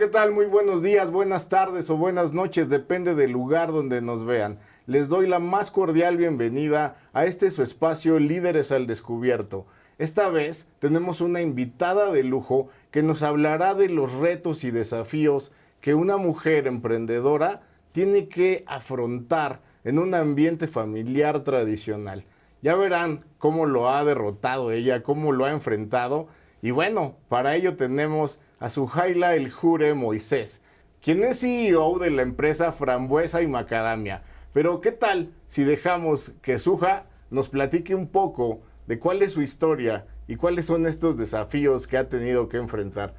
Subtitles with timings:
[0.00, 0.32] ¿qué tal?
[0.32, 4.58] Muy buenos días, buenas tardes o buenas noches, depende del lugar donde nos vean.
[4.86, 9.66] Les doy la más cordial bienvenida a este su espacio Líderes al Descubierto.
[9.98, 15.52] Esta vez tenemos una invitada de lujo que nos hablará de los retos y desafíos
[15.82, 17.60] que una mujer emprendedora
[17.92, 22.24] tiene que afrontar en un ambiente familiar tradicional.
[22.62, 26.28] Ya verán cómo lo ha derrotado ella, cómo lo ha enfrentado.
[26.62, 30.62] Y bueno, para ello tenemos a Sujaila El Jure Moisés,
[31.00, 34.22] quien es CEO de la empresa Frambuesa y Macadamia.
[34.52, 39.40] Pero ¿qué tal si dejamos que Suja nos platique un poco de cuál es su
[39.40, 43.14] historia y cuáles son estos desafíos que ha tenido que enfrentar?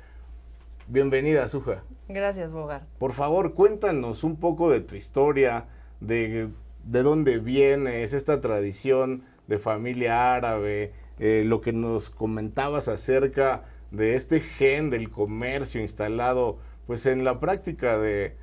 [0.88, 1.84] Bienvenida, Suja.
[2.10, 2.86] Gracias, Bogar.
[3.00, 5.66] Por favor, cuéntanos un poco de tu historia,
[6.00, 6.50] de,
[6.84, 14.16] de dónde vienes, esta tradición de familia árabe, eh, lo que nos comentabas acerca de
[14.16, 18.36] este gen del comercio instalado pues en la práctica de,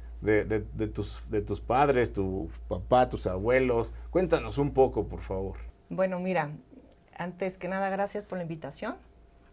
[0.94, 3.92] tus, de tus padres, tu papá, tus abuelos.
[4.10, 5.56] Cuéntanos un poco, por favor.
[5.90, 6.52] Bueno, mira,
[7.16, 8.94] antes que nada, gracias por la invitación.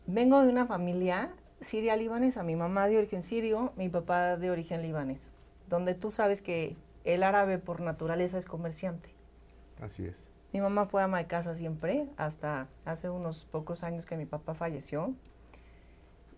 [0.06, 4.84] Vengo de una familia siria libanesa, mi mamá de origen sirio, mi papá de origen
[4.84, 5.30] libanés,
[5.68, 9.10] donde tú sabes que el árabe por naturaleza es comerciante.
[9.82, 10.16] Así es.
[10.56, 14.54] Mi mamá fue ama de casa siempre, hasta hace unos pocos años que mi papá
[14.54, 15.14] falleció.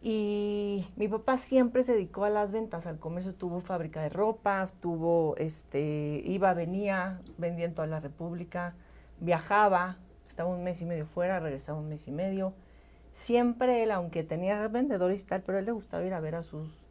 [0.01, 4.69] Y mi papá siempre se dedicó a las ventas, al comercio, tuvo fábrica de ropa,
[4.79, 8.73] tuvo, este, iba, venía, vendía en toda la República,
[9.19, 12.55] viajaba, estaba un mes y medio fuera, regresaba un mes y medio.
[13.13, 16.41] Siempre él, aunque tenía vendedores y tal, pero él le gustaba ir a ver a
[16.41, 16.87] sus,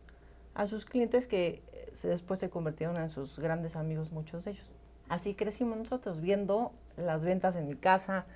[0.55, 1.61] a sus clientes que
[1.93, 4.76] se, después se convirtieron en sus grandes amigos, muchos de ellos.
[5.09, 8.27] Así crecimos nosotros, viendo las ventas en mi casa,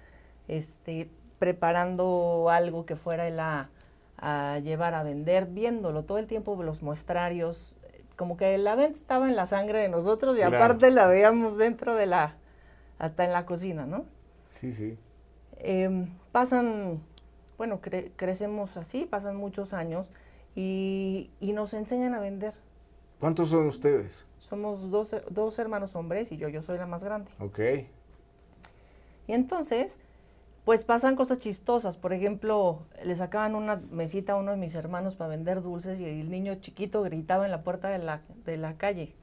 [0.49, 3.71] este, preparando algo que fuera la
[4.21, 7.75] a llevar a vender, viéndolo todo el tiempo, los muestrarios,
[8.17, 11.95] como que la venta estaba en la sangre de nosotros y aparte la veíamos dentro
[11.95, 12.37] de la,
[12.99, 14.05] hasta en la cocina, ¿no?
[14.51, 14.99] Sí, sí.
[15.57, 17.01] Em, pasan,
[17.57, 20.13] bueno, crecemos así, pasan muchos años
[20.55, 22.53] y, y, nos enseñan a vender.
[23.19, 24.27] ¿Cuántos son ustedes?
[24.41, 27.31] Somos dos, dos hermanos hombres y yo, yo soy la más grande.
[27.39, 27.61] Ok.
[29.29, 30.01] Y entonces,
[30.65, 31.99] pues pasan cosas chistosas.
[31.99, 36.05] Por ejemplo, le sacaban una mesita a uno de mis hermanos para vender dulces y
[36.05, 39.15] el niño chiquito gritaba en la puerta de la, de la calle.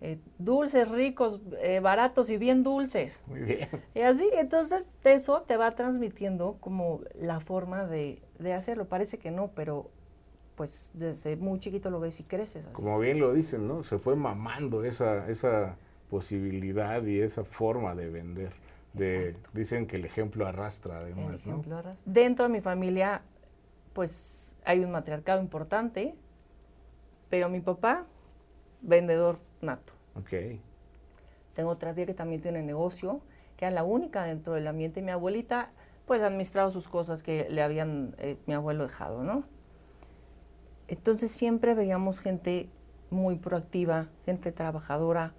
[0.00, 3.20] Eh, dulces ricos, eh, baratos y bien dulces.
[3.26, 3.68] Muy bien.
[3.94, 8.86] Y así, entonces eso te va transmitiendo como la forma de, de, hacerlo.
[8.86, 9.90] Parece que no, pero
[10.54, 12.66] pues desde muy chiquito lo ves y creces.
[12.66, 12.74] Así.
[12.74, 13.84] Como bien lo dicen, ¿no?
[13.84, 15.76] Se fue mamando esa, esa
[16.10, 18.52] posibilidad y esa forma de vender
[19.52, 21.62] dicen que el ejemplo arrastra además, ¿no?
[22.04, 23.22] Dentro de mi familia,
[23.92, 26.14] pues hay un matriarcado importante,
[27.30, 28.06] pero mi papá,
[28.82, 29.92] vendedor nato.
[30.14, 30.58] Ok.
[31.54, 33.20] Tengo otra tía que también tiene negocio,
[33.56, 35.00] que era la única dentro del ambiente.
[35.02, 35.70] Mi abuelita,
[36.06, 39.44] pues ha administrado sus cosas que le habían eh, mi abuelo dejado, ¿no?
[40.92, 42.68] Entonces siempre veíamos gente
[43.08, 45.32] muy proactiva, gente trabajadora,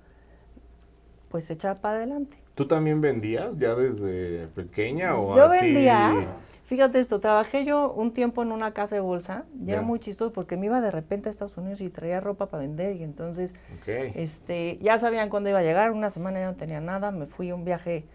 [1.29, 2.37] pues echada para adelante.
[2.55, 6.27] ¿Tú también vendías ya desde pequeña o Yo vendía.
[6.65, 10.33] Fíjate esto, trabajé yo un tiempo en una casa de bolsa, ya era muy chistoso
[10.33, 13.53] porque me iba de repente a Estados Unidos y traía ropa para vender y entonces
[13.85, 17.51] este ya sabían cuándo iba a llegar, una semana ya no tenía nada, me fui
[17.51, 18.05] a un viaje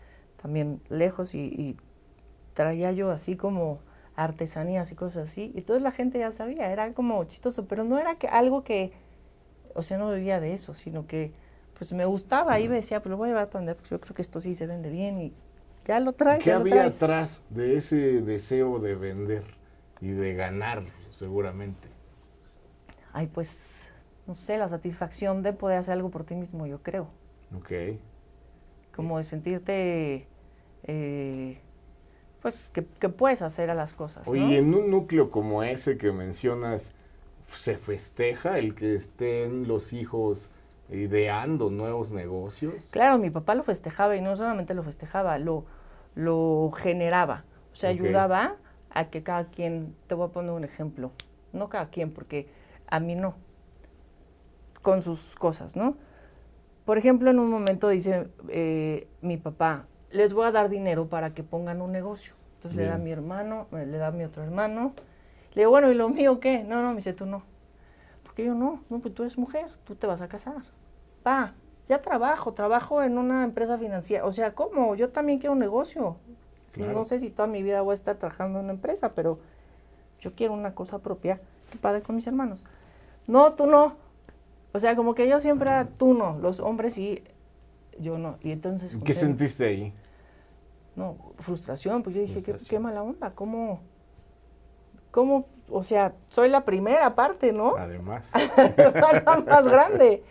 [0.43, 1.76] también lejos y,
[2.55, 3.78] traía yo así como
[4.19, 7.99] artesanías y cosas así, y entonces la gente ya sabía, era como chistoso, pero no
[7.99, 8.93] era que algo que,
[9.75, 11.33] o sea, no vivía de eso, sino que
[11.75, 14.01] pues me gustaba, y me decía, pues lo voy a llevar para vender, pues yo
[14.01, 15.33] creo que esto sí se vende bien y
[15.84, 16.43] ya lo traes.
[16.43, 19.45] ¿Qué había atrás de ese deseo de vender
[20.01, 21.87] y de ganar, seguramente?
[23.12, 23.93] Ay, pues,
[24.27, 27.09] no sé, la satisfacción de poder hacer algo por ti mismo, yo creo.
[27.56, 27.73] Ok.
[28.93, 30.27] Como de sentirte,
[30.83, 31.61] eh,
[32.43, 34.28] pues, que, puedes hacer a las cosas.
[34.28, 36.94] Oye, en un núcleo como ese que mencionas,
[37.46, 40.50] ¿se festeja el que estén los hijos
[40.90, 42.88] ideando nuevos negocios.
[42.90, 45.64] Claro, mi papá lo festejaba y no solamente lo festejaba, lo,
[46.14, 47.44] lo generaba.
[47.73, 48.56] O sea, ayudaba
[48.91, 51.12] a que cada quien, te voy a poner un ejemplo,
[51.52, 52.49] no cada quien, porque
[52.87, 53.37] a mí no,
[54.82, 55.96] con sus cosas, ¿no?
[56.84, 61.34] Por ejemplo, en un momento dice eh, mi papá, les voy a dar dinero para
[61.34, 62.34] que pongan un negocio.
[62.56, 64.93] Entonces le da a mi hermano, eh, le da a mi otro hermano.
[65.55, 66.64] Le digo, bueno, ¿y lo mío qué?
[66.64, 67.43] No, no, me dice, tú no.
[68.25, 70.62] Porque yo no, no, pues tú eres mujer, tú te vas a casar
[71.28, 71.52] pa,
[71.88, 74.25] ya trabajo, trabajo en una empresa financiera.
[74.25, 74.94] O sea, ¿cómo?
[74.94, 76.16] Yo también quiero un negocio.
[76.76, 79.40] No sé si toda mi vida voy a estar trabajando en una empresa, pero
[80.20, 81.40] yo quiero una cosa propia.
[81.70, 82.64] Qué padre con mis hermanos.
[83.26, 83.96] no, tú no.
[84.72, 87.25] O sea, como que yo siempre era tú no, los hombres sí,
[88.00, 88.39] yo no.
[88.43, 88.97] Y entonces...
[89.05, 89.95] ¿Qué sentiste ahí?
[90.97, 93.81] No, frustración, pues yo dije, qué, qué mala onda, ¿cómo?
[95.11, 95.47] ¿Cómo?
[95.71, 97.77] O sea, soy la primera parte, ¿no?
[97.77, 98.33] Además.
[98.77, 100.25] la más grande.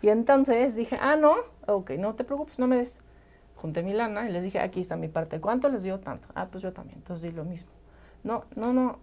[0.00, 1.34] Y entonces dije, ah, no,
[1.66, 2.98] ok, no te preocupes, no me des.
[3.56, 5.40] Junté mi lana y les dije, aquí está mi parte.
[5.40, 6.28] ¿Cuánto les dio tanto?
[6.34, 6.98] Ah, pues yo también.
[6.98, 7.70] Entonces di lo mismo.
[8.22, 8.98] No, no, no,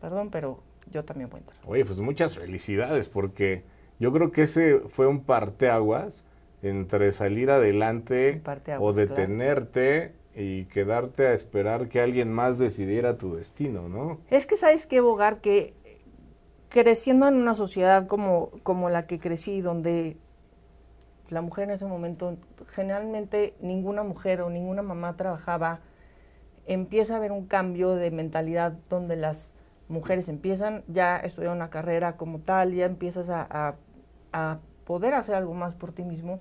[0.00, 0.60] perdón, pero
[0.90, 1.58] yo también voy a entrar.
[1.66, 3.64] Oye, pues muchas felicidades, porque
[3.98, 6.24] yo creo que ese fue un parteaguas
[6.62, 8.40] entre salir adelante
[8.80, 14.18] o detenerte y quedarte a esperar que alguien más decidiera tu destino, ¿no?
[14.30, 15.74] Es que sabes qué, Bogar, que
[16.68, 20.16] creciendo en una sociedad como, como la que crecí, donde
[21.28, 22.36] la mujer en ese momento,
[22.68, 25.80] generalmente ninguna mujer o ninguna mamá trabajaba,
[26.66, 29.54] empieza a haber un cambio de mentalidad donde las
[29.88, 33.74] mujeres empiezan ya a estudiar una carrera como tal, ya empiezas a, a-
[34.32, 36.38] a poder hacer algo más por ti mismo.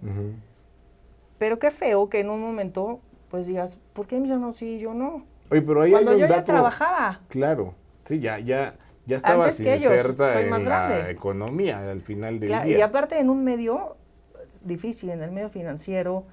[1.37, 2.99] Pero qué feo que en un momento
[3.29, 5.23] pues digas, ¿por qué mis hermanos sí y yo no?
[5.49, 6.51] Oye, pero ahí Cuando hay un yo ya dato.
[6.51, 7.21] trabajaba.
[7.29, 7.73] Claro,
[8.03, 12.01] sí, ya, ya, ya estabas Antes que ellos, inserta soy en más la economía al
[12.01, 12.77] final del Claro, día.
[12.79, 13.95] y aparte en un medio
[14.63, 16.25] difícil, en el medio financiero,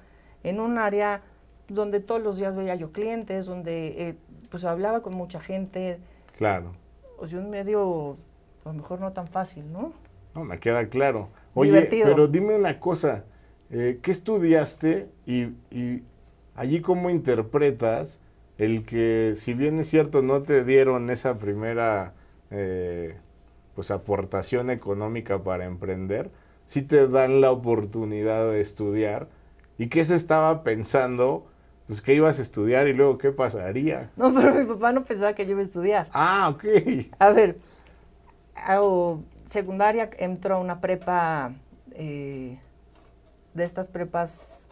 [0.43, 1.21] en un área
[1.69, 4.15] donde todos los días veía yo clientes, donde eh,
[4.49, 5.99] pues hablaba con mucha gente,
[6.37, 6.73] Claro,
[7.17, 8.17] o sea, un medio
[8.65, 9.91] a lo mejor no tan fácil, ¿no?
[10.35, 11.29] no, me queda claro.
[11.55, 12.09] Oye, Divertido.
[12.09, 13.25] pero dime una cosa,
[13.71, 16.03] eh, ¿qué estudiaste y, y
[16.55, 18.19] allí cómo interpretas
[18.57, 22.13] el que, si bien es cierto, no te dieron esa primera
[22.51, 23.15] eh,
[23.75, 26.29] pues aportación económica para emprender,
[26.65, 29.27] sí te dan la oportunidad de estudiar?
[29.77, 31.47] ¿Y qué se estaba pensando?
[31.87, 34.11] Pues que ibas a estudiar y luego qué pasaría.
[34.15, 36.07] No, pero mi papá no pensaba que yo iba a estudiar.
[36.13, 36.65] Ah, ok.
[37.17, 37.57] A ver,
[38.55, 41.53] hago secundaria, entro a una prepa,
[41.93, 42.59] eh,
[43.55, 44.69] de estas prepas,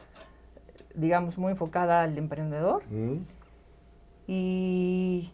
[0.94, 2.84] digamos, muy enfocada al emprendedor.
[2.90, 3.18] Mm,
[4.28, 5.32] Y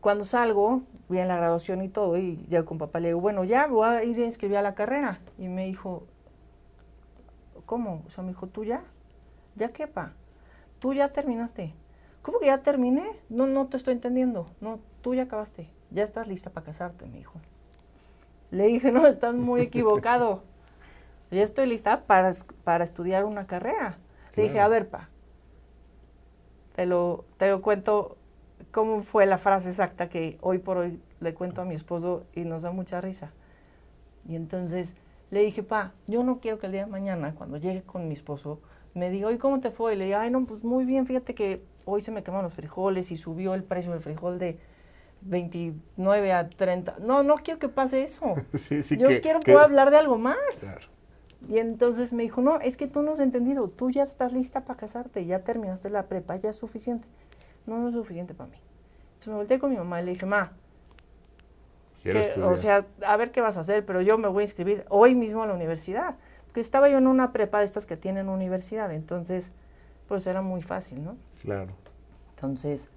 [0.00, 3.44] cuando salgo, vi en la graduación y todo, y ya con papá le digo, bueno,
[3.44, 5.20] ya voy a ir a inscribir a la carrera.
[5.38, 6.04] Y me dijo,
[7.66, 8.02] ¿cómo?
[8.06, 8.82] O sea, me dijo, ¿tú ya?
[9.56, 10.14] ¿Ya qué, pa?
[10.78, 11.74] ¿Tú ya terminaste?
[12.22, 13.04] ¿Cómo que ya terminé?
[13.28, 14.46] No, no te estoy entendiendo.
[14.60, 15.68] No, tú ya acabaste.
[15.90, 17.40] Ya estás lista para casarte, me dijo.
[18.50, 20.42] Le dije, no, estás muy equivocado.
[21.30, 22.32] Ya estoy lista para,
[22.64, 23.98] para estudiar una carrera.
[24.34, 25.08] Le dije, a ver, pa,
[26.74, 28.16] te lo, te lo cuento
[28.72, 32.44] cómo fue la frase exacta que hoy por hoy le cuento a mi esposo y
[32.44, 33.32] nos da mucha risa.
[34.28, 34.96] Y entonces
[35.30, 38.14] le dije, pa, yo no quiero que el día de mañana, cuando llegue con mi
[38.14, 38.60] esposo,
[38.94, 39.94] me diga, oye, ¿cómo te fue?
[39.94, 42.54] Y le diga, ay, no, pues muy bien, fíjate que hoy se me quemaron los
[42.54, 44.58] frijoles y subió el precio del frijol de
[45.22, 46.96] 29 a 30.
[47.00, 48.34] No, no quiero que pase eso.
[48.54, 50.36] Sí, sí yo que- quiero que- poder hablar de algo más.
[50.60, 50.86] Claro.
[51.48, 54.64] Y entonces me dijo, no, es que tú no has entendido, tú ya estás lista
[54.64, 57.08] para casarte, ya terminaste la prepa, ya es suficiente.
[57.66, 58.58] No, no es suficiente para mí.
[59.12, 60.52] Entonces me volteé con mi mamá y le dije, ma,
[62.02, 64.84] que- o sea, a ver qué vas a hacer, pero yo me voy a inscribir
[64.88, 66.16] hoy mismo a la universidad.
[66.46, 69.52] Porque estaba yo en una prepa de estas que tienen universidad, entonces,
[70.08, 71.16] pues era muy fácil, ¿no?
[71.42, 71.72] Claro.
[72.34, 72.90] Entonces,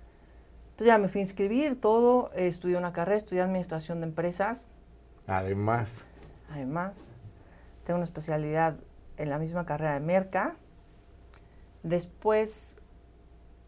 [0.75, 4.67] pues ya me fui a inscribir, todo, eh, estudié una carrera, estudié administración de empresas,
[5.25, 6.03] Además,
[6.51, 7.15] Además,
[7.85, 8.75] tengo una especialidad
[9.17, 10.55] en la misma carrera de Merca.
[11.81, 12.77] Después,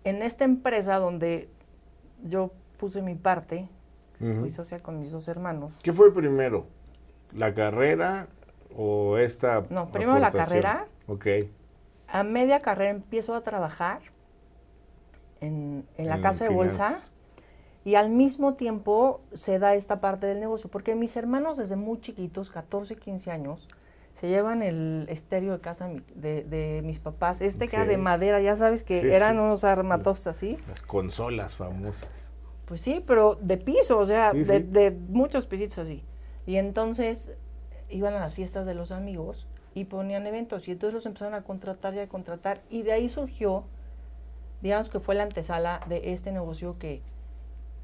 [0.04, 1.50] en esta empresa donde
[2.24, 3.70] yo puse mi parte,
[4.22, 4.42] Ujú.
[4.42, 5.80] fui socia con mis dos hermanos.
[5.82, 6.68] ¿qué fue primero?
[7.34, 8.28] ¿La carrera
[8.76, 10.62] o esta No, primero la aportación?
[10.62, 10.88] carrera.
[11.08, 11.28] Ok.
[12.08, 14.02] A media carrera empiezo a trabajar
[15.46, 17.00] en, en la En casa de bolsa
[17.84, 22.00] y al mismo tiempo se da esta parte del negocio, porque mis hermanos desde muy
[22.02, 23.68] chiquitos, 14, 15 años,
[24.12, 28.42] se llevan el estéreo de casa de, de mis papás, este que era de madera,
[28.42, 29.42] ya sabes que Sí, eran sí.
[29.42, 30.58] unos armatos así.
[30.68, 32.10] Las consolas famosas.
[32.66, 36.04] Pues sí, pero de piso, o sea, Sí, de, de muchos pisitos así.
[36.48, 37.34] Y entonces
[37.90, 41.44] iban a las fiestas de los amigos y ponían eventos y entonces los empezaron a
[41.44, 43.66] contratar y a contratar y de ahí surgió,
[44.62, 47.02] digamos que fue la antesala de este negocio que,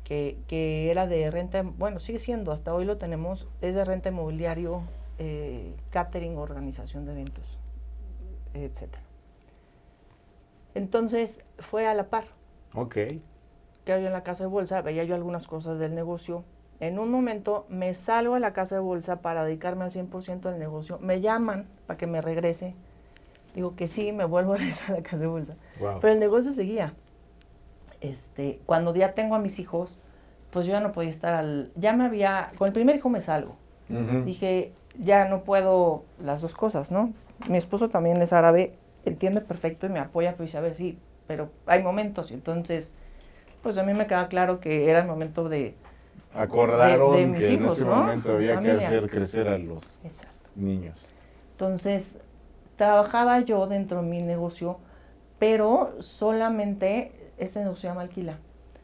[0.04, 4.10] que, que era de renta, bueno, sigue siendo, hasta hoy lo tenemos, es de renta
[4.10, 4.84] inmobiliario,
[5.20, 7.60] eh, catering, organización de eventos,
[8.54, 9.04] etcétera.
[10.74, 12.26] Entonces fue a la par
[12.74, 12.94] Ok.
[12.94, 13.22] que
[13.86, 16.44] yo en la casa de bolsa, veía yo algunas cosas del negocio.
[16.80, 20.58] En un momento me salgo a la casa de bolsa para dedicarme al 100% al
[20.60, 20.98] negocio.
[21.00, 22.74] Me llaman para que me regrese.
[23.54, 25.56] Digo que sí, me vuelvo a regresar a la casa de bolsa.
[25.82, 26.00] Wow.
[26.00, 26.94] Pero el negocio seguía.
[28.00, 29.98] Este, cuando ya tengo a mis hijos,
[30.52, 31.72] pues yo ya no podía estar al...
[31.76, 32.52] Ya me había...
[32.58, 33.56] Con el primer hijo me salgo.
[34.26, 37.14] dije, ya no puedo las dos cosas, ¿no?
[37.50, 38.74] Mi esposo también es árabe,
[39.06, 40.98] entiende perfecto y me apoya, pero dice, a ver, sí,
[41.28, 42.32] pero hay momentos.
[42.32, 42.92] Y entonces,
[43.64, 45.76] pues a mí me queda claro que era el momento de...
[46.34, 50.00] Acordaron que en ese momento había que hacer crecer a los
[50.56, 51.10] niños.
[51.52, 52.20] Entonces,
[52.78, 54.80] trabajaba yo dentro de mi negocio,
[55.42, 58.38] pero solamente, este negocio se llama Alquila,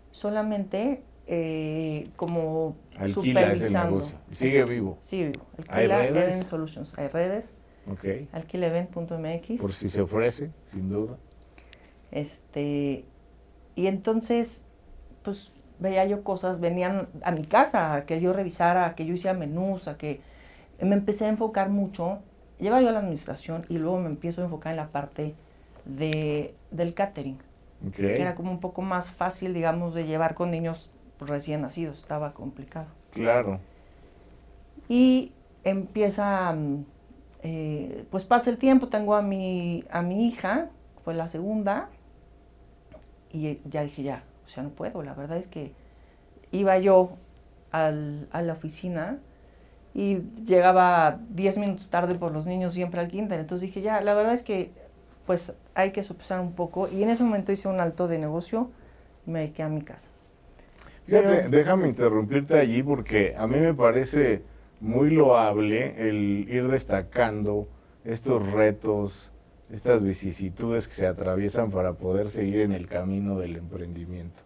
[0.09, 4.01] solamente eh, como supervisando.
[4.31, 4.97] Sigue vivo.
[4.99, 5.45] Sigue vivo.
[5.67, 6.97] Alquila Event Solutions.
[6.97, 7.53] Hay redes.
[7.91, 8.27] Okay.
[8.31, 9.61] Alquilaevent.mx.
[9.61, 11.19] Por si se ofrece, sin duda.
[12.09, 13.05] Este,
[13.75, 14.65] y entonces,
[15.21, 19.13] pues veía yo cosas, venían a mi casa, a que yo revisara, a que yo
[19.13, 20.21] hiciera menús, a que
[20.81, 22.17] me empecé a enfocar mucho.
[22.57, 25.35] Lleva yo a la administración y luego me empiezo a enfocar en la parte
[25.87, 27.39] de, del catering.
[27.95, 30.89] Que era como un poco más fácil, digamos, de llevar con niños
[31.19, 32.87] recién nacidos, estaba complicado.
[33.11, 33.59] Claro.
[34.89, 35.31] Y
[35.63, 36.85] empieza, mm,
[37.43, 40.69] eh, pues pasa el tiempo, tengo a mi, a mi hija,
[41.03, 41.89] fue la segunda,
[43.31, 45.73] y ya dije, ya, o sea, no puedo, la verdad es que
[46.51, 47.11] iba yo
[47.71, 49.19] al, a la oficina
[49.93, 54.13] y llegaba 10 minutos tarde por los niños siempre al kinder, entonces dije, ya, la
[54.13, 54.71] verdad es que
[55.27, 58.71] pues hay que sopesar un poco, y en ese momento hice un alto de negocio
[59.27, 60.09] y me dediqué a mi casa.
[61.05, 64.41] Fíjate, déjame interrumpirte allí porque a mí me parece
[64.79, 67.67] muy loable el ir destacando
[68.03, 69.31] estos retos,
[69.71, 74.41] estas vicisitudes que se atraviesan para poder seguir en el camino del emprendimiento.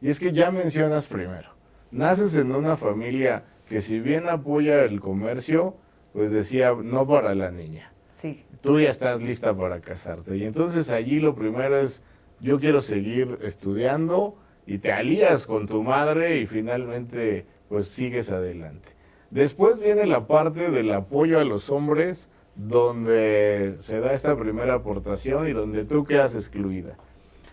[0.00, 1.50] Y es que ya mencionas primero,
[1.90, 5.76] naces en una familia que si bien apoya el comercio,
[6.12, 7.92] pues decía, no para la niña.
[8.12, 8.44] Sí.
[8.60, 10.36] Tú ya estás lista para casarte.
[10.36, 12.04] Y entonces allí lo primero es,
[12.40, 18.90] yo quiero seguir estudiando y te alías con tu madre y finalmente pues sigues adelante.
[19.30, 25.48] Después viene la parte del apoyo a los hombres donde se da esta primera aportación
[25.48, 26.96] y donde tú quedas excluida.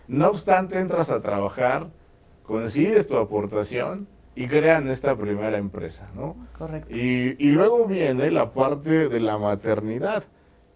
[0.06, 1.88] No obstante, entras a trabajar,
[2.42, 6.36] consigues tu aportación y crean esta primera empresa, ¿no?
[6.56, 6.94] Correcto.
[6.94, 10.24] Y, y luego viene la parte de la maternidad,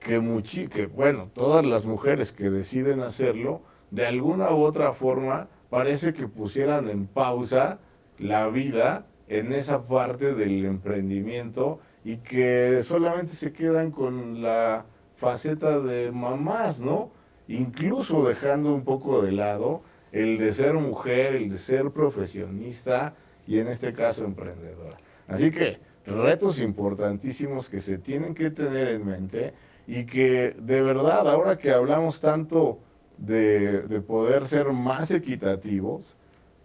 [0.04, 5.48] que, muchi, que, bueno, todas las mujeres que deciden hacerlo, de alguna u otra forma,
[5.70, 7.80] parece que pusieran en pausa
[8.18, 14.84] la vida en esa parte del emprendimiento y que solamente se quedan con la
[15.16, 17.10] faceta de mamás, ¿no?
[17.48, 19.82] Incluso dejando un poco de lado
[20.12, 23.14] el de ser mujer, el de ser profesionista
[23.46, 24.96] y en este caso emprendedora.
[25.26, 29.54] Así que retos importantísimos que se tienen que tener en mente
[29.86, 32.78] y que de verdad ahora que hablamos tanto
[33.18, 36.16] de, de poder ser más equitativos,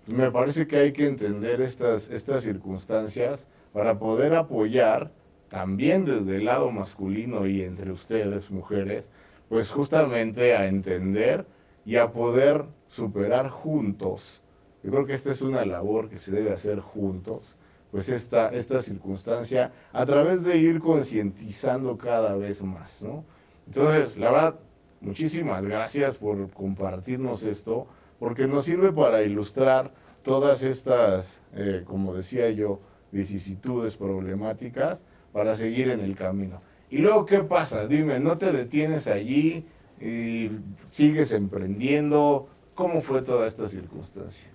[0.08, 5.12] me parece que hay que entender estas, estas circunstancias para poder apoyar
[5.50, 9.12] también desde el lado masculino y entre ustedes, mujeres,
[9.50, 11.46] pues justamente a entender
[11.86, 14.42] y a poder superar juntos.
[14.84, 17.56] Yo creo que esta es una labor que se debe hacer juntos,
[17.92, 23.24] pues esta, esta circunstancia a través de ir concientizando cada vez más, ¿no?
[23.66, 24.60] Entonces, la verdad,
[25.02, 27.88] muchísimas gracias por compartirnos esto,
[28.20, 29.94] porque nos sirve para ilustrar
[30.24, 32.80] todas estas, eh, como decía yo,
[33.12, 36.62] vicisitudes problemáticas para seguir en el camino.
[36.90, 37.88] Y luego, ¿qué pasa?
[37.88, 39.66] Dime, ¿no te detienes allí
[40.02, 40.50] y
[40.90, 42.48] sigues emprendiendo?
[42.74, 44.48] ¿Cómo fue toda esta circunstancia?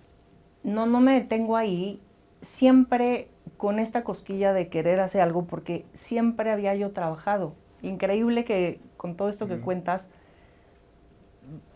[0.63, 2.01] No, no me detengo ahí.
[2.45, 7.55] Siempre con esta cosquilla de querer hacer algo, porque siempre había yo trabajado.
[7.83, 10.09] Increíble que con todo esto que cuentas,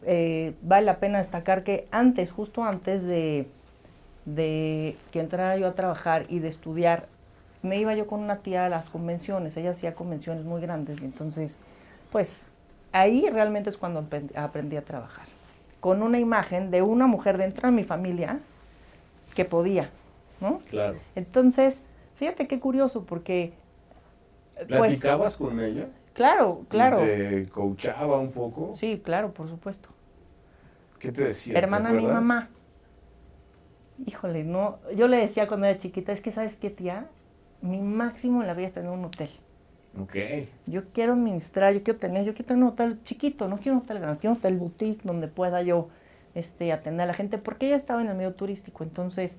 [0.04, 3.46] eh, vale la pena destacar que antes, justo antes de,
[4.24, 7.08] de que entrara yo a trabajar y de estudiar,
[7.62, 11.04] me iba yo con una tía a las convenciones, ella hacía convenciones muy grandes y
[11.04, 11.60] entonces,
[12.10, 12.50] pues
[12.92, 14.06] ahí realmente es cuando
[14.36, 15.26] aprendí a trabajar,
[15.80, 18.40] con una imagen de una mujer dentro de mi familia
[19.34, 19.90] que podía,
[20.40, 20.60] ¿no?
[20.70, 20.98] Claro.
[21.14, 21.82] Entonces,
[22.16, 23.52] fíjate qué curioso, porque...
[24.54, 25.88] Pues, ¿Platicabas con ella?
[26.14, 26.98] Claro, claro.
[26.98, 28.72] ¿Te coachaba un poco?
[28.72, 29.88] Sí, claro, por supuesto.
[30.98, 31.56] ¿Qué te decía?
[31.56, 32.48] Hermana mi mamá.
[34.04, 34.78] Híjole, no.
[34.96, 37.08] Yo le decía cuando era chiquita, es que, ¿sabes qué, tía?
[37.60, 39.30] mi máximo en la vida es tener un hotel.
[40.00, 40.14] Ok.
[40.66, 43.82] Yo quiero administrar, yo quiero tener, yo quiero tener un hotel chiquito, no quiero un
[43.82, 45.88] hotel grande, quiero un hotel boutique donde pueda yo
[46.34, 49.38] este, atender a la gente, porque ella estaba en el medio turístico, entonces,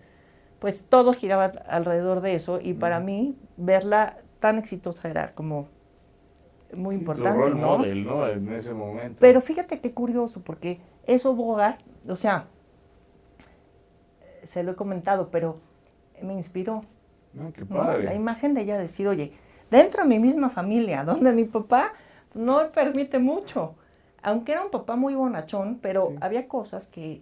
[0.60, 5.68] pues todo giraba alrededor de eso y para mí verla tan exitosa era como
[6.74, 7.78] muy importante, ¿no?
[7.78, 8.28] Model, ¿no?
[8.28, 9.18] En ese momento.
[9.20, 12.46] Pero fíjate qué curioso, porque eso Bogar, o sea,
[14.44, 15.60] se lo he comentado, pero
[16.22, 16.84] me inspiró
[17.34, 18.04] No, qué padre.
[18.04, 19.32] La imagen de ella decir, oye,
[19.72, 21.94] dentro de mi misma familia, donde mi papá
[22.34, 23.76] no me permite mucho,
[24.22, 27.22] aunque era un papá muy bonachón, pero había cosas que,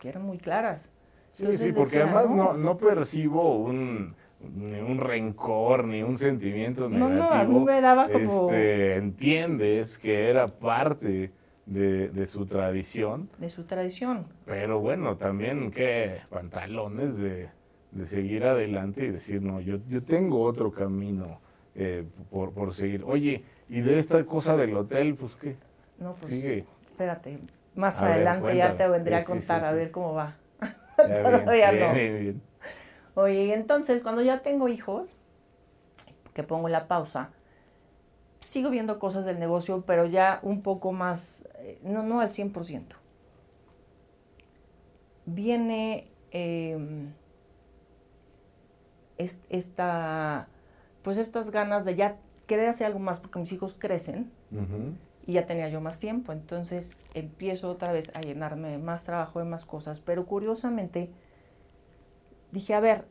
[0.00, 0.90] que, eran muy claras.
[1.38, 7.08] Sí, sí, porque además no, no percibo un ni un rencor, ni un sentimiento negativo.
[7.08, 8.44] No, no, a mí me daba como...
[8.44, 11.32] Este, entiendes que era parte
[11.66, 13.28] de, su tradición.
[13.38, 14.26] De su tradición.
[14.44, 17.48] Pero bueno, también qué pantalones de,
[18.04, 21.40] seguir adelante y decir, no, yo, yo tengo otro camino
[21.74, 23.02] eh, por, por seguir.
[23.04, 25.56] Oye, y de esta cosa del hotel, pues qué.
[25.98, 27.38] No, pues espérate,
[27.74, 30.36] más adelante ya te vendría a contar a ver cómo va.
[31.06, 31.94] Todavía no.
[31.94, 32.42] Bien, bien.
[33.14, 35.14] Oye, entonces cuando ya tengo hijos,
[36.34, 37.30] que pongo la pausa,
[38.40, 42.84] sigo viendo cosas del negocio, pero ya un poco más, eh, no, no al 100%.
[45.26, 47.12] Viene em,
[49.18, 50.48] esta,
[51.02, 54.30] pues estas ganas de ya querer hacer algo más porque mis hijos crecen
[55.28, 56.32] y ya tenía yo más tiempo.
[56.32, 61.10] Entonces empiezo otra vez a llenarme de más trabajo, de más cosas, pero curiosamente
[62.50, 63.04] dije, a ver,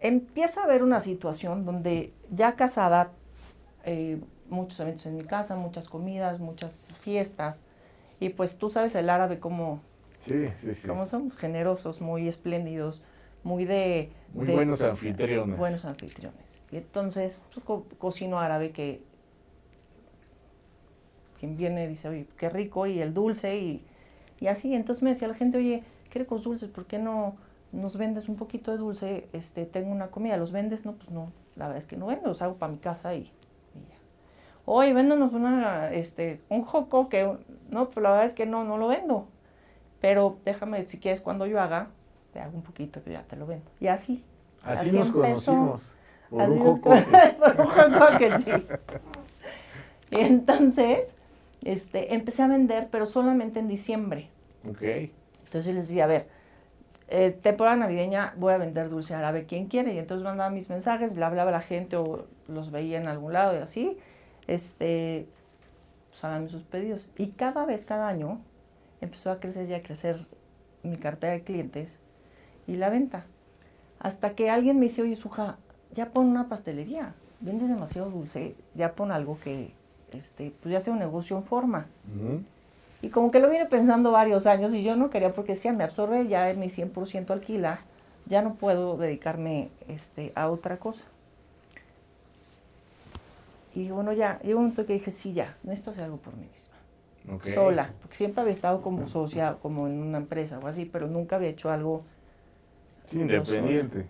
[0.00, 3.12] empieza a haber una situación donde ya casada,
[3.84, 4.18] eh,
[4.50, 7.62] muchos eventos en mi casa, muchas comidas, muchas fiestas,
[8.18, 9.82] y pues tú sabes el árabe como,
[10.18, 10.88] sí, sí, sí.
[10.88, 13.04] como somos generosos, muy espléndidos,
[13.44, 14.10] muy de...
[14.34, 15.56] Muy buenos anfitriones.
[15.56, 16.60] Buenos anfitriones.
[16.72, 19.11] Y entonces pues, cocino árabe que
[21.42, 23.84] quien viene dice, oye, qué rico, y el dulce, y,
[24.38, 24.76] y así.
[24.76, 27.34] Entonces me decía la gente, oye, qué ricos dulces, ¿por qué no
[27.72, 30.86] nos vendes un poquito de dulce, este, tengo una comida, ¿los vendes?
[30.86, 33.24] No, pues no, la verdad es que no vendo, los hago para mi casa y,
[33.24, 33.96] ya.
[34.66, 37.36] Oye, véndanos una, este, un joco que,
[37.70, 39.26] no, pues la verdad es que no, no lo vendo.
[40.00, 41.88] Pero déjame, si quieres, cuando yo haga,
[42.32, 43.68] te hago un poquito, pero ya te lo vendo.
[43.80, 44.22] Y así.
[44.62, 45.96] Así, nos conocimos.
[46.30, 46.90] Por un joco.
[47.40, 48.50] por un joco que sí.
[50.12, 51.16] Y entonces,
[51.64, 54.28] este, empecé a vender, pero solamente en diciembre.
[54.68, 54.82] Ok.
[55.44, 56.28] Entonces les decía, a ver,
[57.08, 59.92] eh, temporada navideña voy a vender dulce árabe, quien quiere?
[59.94, 63.34] Y entonces mandaba mis mensajes, le hablaba a la gente o los veía en algún
[63.34, 63.98] lado y así,
[64.46, 65.26] este,
[66.10, 67.06] pues hagan sus pedidos.
[67.18, 68.40] Y cada vez, cada año,
[69.00, 70.26] empezó a crecer y a crecer
[70.82, 71.98] mi cartera de clientes
[72.66, 73.26] y la venta.
[73.98, 75.58] Hasta que alguien me dice, oye, Suja,
[75.92, 79.72] ya pon una pastelería, vendes demasiado dulce, ya pon algo que,
[80.14, 81.86] este, pues ya sea un negocio en forma.
[83.00, 85.84] Y como que lo vine pensando varios años y yo no quería porque decía, me
[85.84, 87.80] absorbe ya en mi 100% alquila,
[88.26, 91.04] ya no puedo dedicarme este, a otra cosa.
[93.74, 96.46] Y bueno, ya, llegó un momento que dije, sí, ya, necesito hacer algo por mí
[96.52, 96.76] misma.
[97.54, 101.36] Sola, porque siempre había estado como socia, como en una empresa o así, pero nunca
[101.36, 102.02] había hecho algo
[103.12, 104.06] independiente.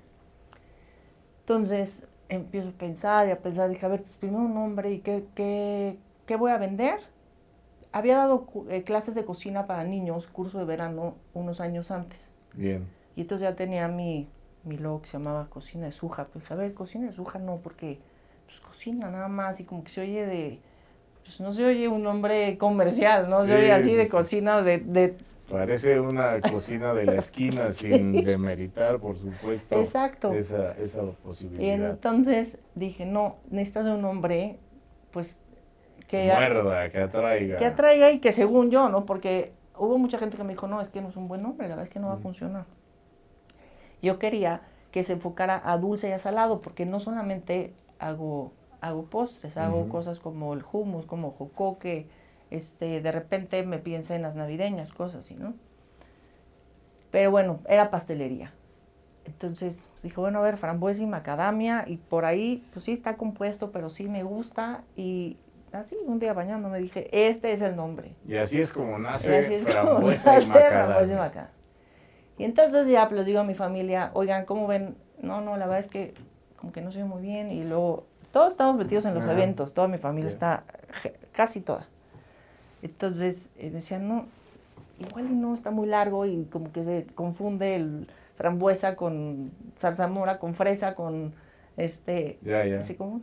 [1.41, 5.01] Entonces empiezo a pensar y a pensar, dije, a ver, pues primero un nombre y
[5.01, 7.01] qué, qué, qué voy a vender
[7.93, 12.31] había dado eh, clases de cocina para niños, curso de verano, unos años antes.
[12.55, 12.87] Bien.
[13.15, 14.29] Y entonces ya tenía mi,
[14.65, 16.27] mi logo que se llamaba Cocina de Suja.
[16.27, 17.99] Pues dije, a ver, Cocina de Suja no, porque
[18.47, 20.59] pues cocina nada más y como que se oye de...
[21.23, 25.17] Pues no se oye un nombre comercial, no se oye así de cocina de, de...
[25.53, 29.79] Parece una cocina de la esquina sin demeritar, por supuesto.
[29.79, 30.33] Exacto.
[30.33, 31.63] Esa, esa posibilidad.
[31.63, 34.59] Y entonces dije, no, necesitas un nombre,
[35.11, 35.41] pues
[36.09, 37.59] que muerda, que atraiga.
[37.59, 39.05] Que atraiga y que según yo, ¿no?
[39.05, 41.69] Porque hubo mucha gente que me dijo, no, es que no es un buen nombre,
[41.69, 42.23] la verdad es que no va a mm.
[42.23, 42.65] funcionar.
[44.01, 49.05] Yo quería que se enfocara a dulce y a salado, porque no solamente hago, hago
[49.05, 52.09] postres, hago cosas como el hummus, como jocoque,
[52.53, 55.55] este, de repente me piensa en las navideñas, cosas así, ¿no?
[57.11, 58.53] Pero bueno, era pastelería.
[59.25, 63.71] Entonces dijo, bueno, a ver, frambuesa y macadamia, y por ahí, pues sí está compuesto,
[63.71, 65.37] pero sí me gusta, y
[65.73, 68.15] así, un día bañándome dije, este es el nombre.
[68.27, 71.51] Y así es como nace Frambuesa y Macadamia.
[72.39, 74.97] Y entonces ya pues, les digo a mi familia, oigan, ¿cómo ven?
[75.21, 76.15] No, no, la verdad es que
[76.57, 77.53] como que no se ve muy bien.
[77.53, 80.65] Y luego, todos estamos metidos en los eventos, toda mi familia está,
[81.33, 81.87] casi toda.
[82.83, 84.27] Entonces eh, me decían, no,
[84.99, 90.55] igual no, está muy largo y como que se confunde el frambuesa con zarzamora, con
[90.55, 91.33] fresa, con
[91.77, 92.39] este...
[92.43, 92.81] Ya, ya.
[92.81, 93.21] Así como,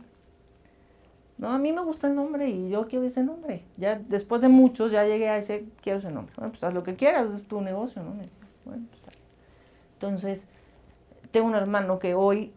[1.40, 3.62] no, a mí me gusta el nombre y yo quiero ese nombre.
[3.76, 6.34] Ya después de muchos ya llegué a ese, quiero ese nombre.
[6.36, 8.10] Bueno, pues haz lo que quieras, es tu negocio, ¿no?
[8.64, 9.22] bueno, pues está bien.
[9.94, 10.48] Entonces,
[11.30, 12.52] tengo un hermano que hoy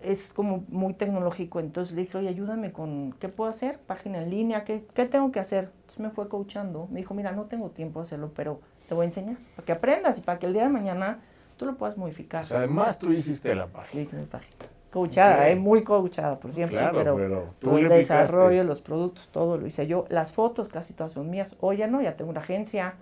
[0.00, 3.78] es como muy tecnológico, entonces le dije, oye, ayúdame con, ¿qué puedo hacer?
[3.78, 5.70] Página en línea, ¿qué, qué tengo que hacer?
[5.80, 9.04] Entonces me fue coachando, me dijo, mira, no tengo tiempo de hacerlo, pero te voy
[9.04, 11.20] a enseñar, para que aprendas y para que el día de mañana
[11.56, 12.44] tú lo puedas modificar.
[12.50, 14.02] además tú hiciste la página.
[14.02, 14.56] hice la página
[14.90, 19.86] coachada, eh, muy coachada por siempre, pero, todo el desarrollo, los productos, todo lo hice
[19.86, 20.06] yo.
[20.08, 21.56] Las fotos casi todas son mías.
[21.60, 22.94] Hoy ya no, ya tengo una agencia,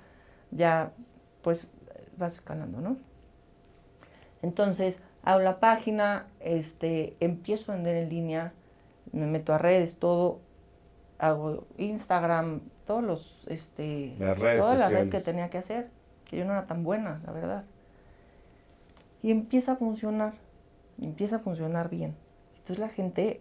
[0.50, 0.92] ya
[1.42, 1.68] pues
[2.16, 2.96] vas escalando, ¿no?
[4.42, 8.52] Entonces, hago la página, este, empiezo a vender en línea,
[9.10, 10.38] me meto a redes, todo,
[11.18, 15.88] hago Instagram, todos los, este, todas las redes que tenía que hacer,
[16.26, 17.64] que yo no era tan buena, la verdad.
[19.20, 20.34] Y empieza a funcionar,
[21.02, 22.14] empieza a funcionar bien.
[22.58, 23.40] Entonces la gente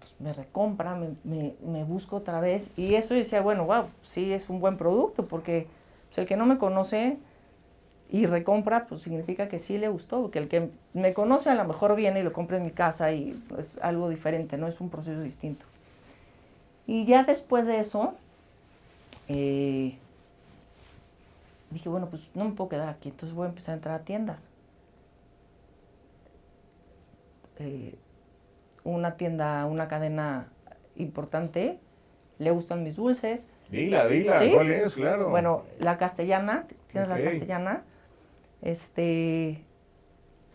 [0.00, 4.30] pues, me recompra, me, me, me busca otra vez y eso decía, bueno, wow, sí
[4.30, 5.68] es un buen producto porque
[6.08, 7.16] pues, el que no me conoce
[8.10, 11.64] y recompra, pues significa que sí le gustó, porque el que me conoce a lo
[11.64, 14.88] mejor viene y lo compra en mi casa y es algo diferente, no es un
[14.88, 15.66] proceso distinto.
[16.86, 18.14] Y ya después de eso,
[19.28, 19.98] eh,
[21.70, 24.04] dije, bueno, pues no me puedo quedar aquí, entonces voy a empezar a entrar a
[24.04, 24.48] tiendas.
[27.58, 27.94] Eh,
[28.84, 30.46] una tienda, una cadena
[30.96, 31.78] importante,
[32.38, 33.48] le gustan mis dulces.
[33.70, 34.94] Dila, dila, ¿cuál es?
[34.94, 35.28] Claro.
[35.28, 37.82] Bueno, la castellana, tienes la castellana,
[38.62, 39.64] este,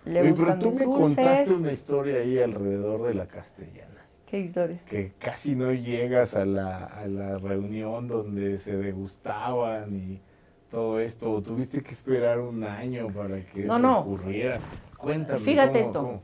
[0.05, 3.89] le Oye, pero tú me contaste una historia ahí alrededor de la castellana.
[4.25, 4.79] ¿Qué historia?
[4.85, 10.21] Que casi no llegas a la, a la reunión donde se degustaban y
[10.69, 11.41] todo esto.
[11.43, 13.99] Tuviste que esperar un año para que no, no.
[13.99, 14.59] ocurriera.
[14.97, 15.39] Cuéntame.
[15.39, 16.21] Fíjate esto.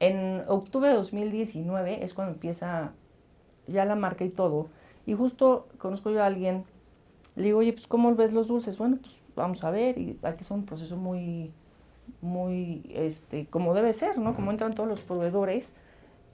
[0.00, 2.92] En octubre de 2019 es cuando empieza
[3.68, 4.68] ya la marca y todo.
[5.06, 6.64] Y justo conozco yo a alguien,
[7.36, 8.76] le digo, oye, pues ¿cómo ves los dulces?
[8.78, 9.98] Bueno, pues vamos a ver.
[9.98, 11.52] Y aquí es un proceso muy,
[12.20, 14.34] muy, este, como debe ser, ¿no?
[14.34, 15.74] Como entran todos los proveedores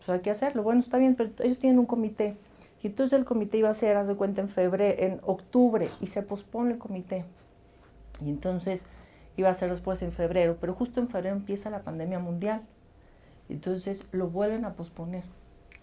[0.00, 0.62] pues hay que hacerlo.
[0.62, 2.34] Bueno, está bien, pero ellos tienen un comité.
[2.82, 6.06] Y entonces el comité iba a ser, haz de cuenta, en febrero, en octubre, y
[6.06, 7.24] se pospone el comité.
[8.24, 8.86] Y entonces
[9.36, 12.62] iba a ser después en febrero, pero justo en febrero empieza la pandemia mundial.
[13.50, 15.24] Entonces lo vuelven a posponer.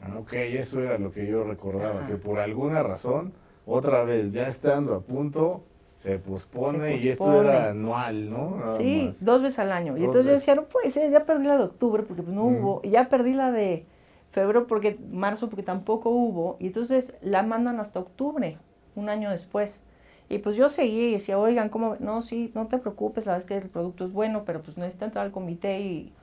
[0.02, 3.34] Ah, ok, eso era lo que yo recordaba, que por alguna razón,
[3.66, 5.64] otra vez, ya estando a punto,
[6.08, 8.78] se pospone, y esto era anual, ¿no?
[8.78, 9.98] sí, dos veces al año.
[9.98, 12.46] y entonces yo decía, no puede ser, ya perdí la de octubre porque pues no
[12.46, 13.86] hubo, y ya perdí la de
[14.30, 18.58] febrero porque, marzo porque tampoco hubo, y entonces la mandan hasta octubre,
[18.96, 19.82] un año después.
[20.30, 21.96] Y pues yo seguí y decía, oigan, ¿cómo?
[22.00, 24.78] No, sí, no te preocupes, la verdad es que el producto es bueno, pero pues
[24.78, 26.14] necesita entrar al comité y,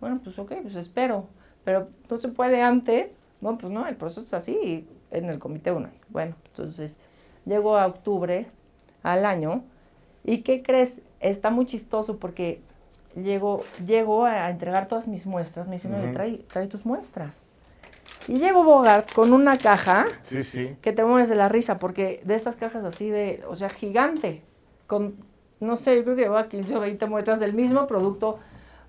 [0.00, 1.26] bueno, pues ok, pues espero.
[1.64, 5.72] Pero no se puede antes, no, pues no, el proceso es así, en el comité
[5.72, 6.00] un año.
[6.10, 7.00] Bueno, entonces
[7.46, 8.48] llego a octubre
[9.04, 9.62] al año,
[10.24, 11.02] ¿y qué crees?
[11.20, 12.60] Está muy chistoso porque
[13.14, 17.44] llego, llego a entregar todas mis muestras, me dicen, trae, trae tus muestras.
[18.26, 20.06] Y llego Bogart con una caja
[20.82, 24.42] que te mueves de la risa, porque de estas cajas así de, o sea, gigante,
[24.86, 25.16] con,
[25.60, 28.38] no sé, yo creo que lleva 15 o 20 muestras del mismo producto,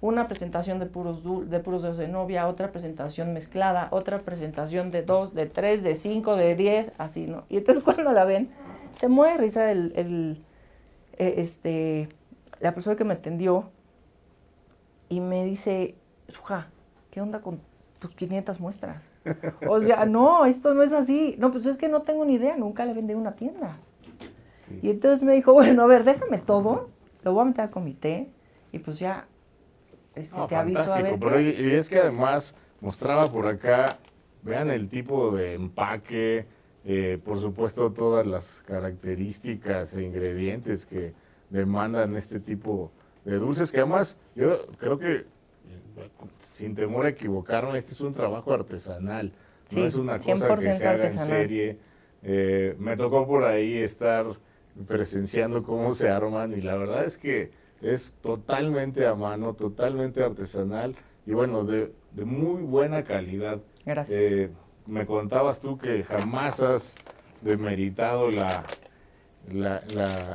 [0.02, 5.02] una presentación de puros, de puros dedos de novia, otra presentación mezclada, otra presentación de
[5.02, 7.44] dos, de tres, de cinco, de diez, así, ¿no?
[7.50, 8.50] Y entonces cuando la ven,
[8.96, 10.44] se mueve de risa el, el
[11.18, 12.10] eh, este,
[12.60, 13.70] la persona que me atendió
[15.10, 15.96] y me dice,
[16.28, 16.70] Suja,
[17.12, 17.62] ¿qué onda con
[18.00, 19.10] tus 500 muestras.
[19.68, 21.36] O sea, no, esto no es así.
[21.40, 23.78] No, pues es que no tengo ni idea, nunca le vendí una tienda.
[24.82, 26.90] Y entonces me dijo, bueno, a ver, déjame todo,
[27.24, 28.30] lo voy a meter al comité
[28.72, 29.28] y pues ya
[30.16, 31.20] este, te aviso a ver.
[31.20, 33.98] Pero y, es que además mostraba por acá,
[34.42, 36.48] vean el tipo de empaque,
[36.86, 41.14] eh, por supuesto todas las características e ingredientes que
[41.50, 42.92] demandan este tipo
[43.24, 45.26] de dulces, que además yo creo que
[46.56, 49.34] sin temor a equivocarme, este es un trabajo artesanal,
[49.76, 51.78] no es una cosa que se haga en serie.
[52.22, 54.26] Eh, me tocó por ahí estar
[54.88, 60.96] presenciando cómo se arman y la verdad es que es totalmente a mano, totalmente artesanal
[61.26, 63.60] y bueno, de, muy buena calidad.
[63.86, 64.20] Gracias.
[64.20, 64.52] Eh,
[64.86, 66.96] me contabas tú que jamás has
[67.42, 68.64] demeritado la,
[69.52, 69.82] la,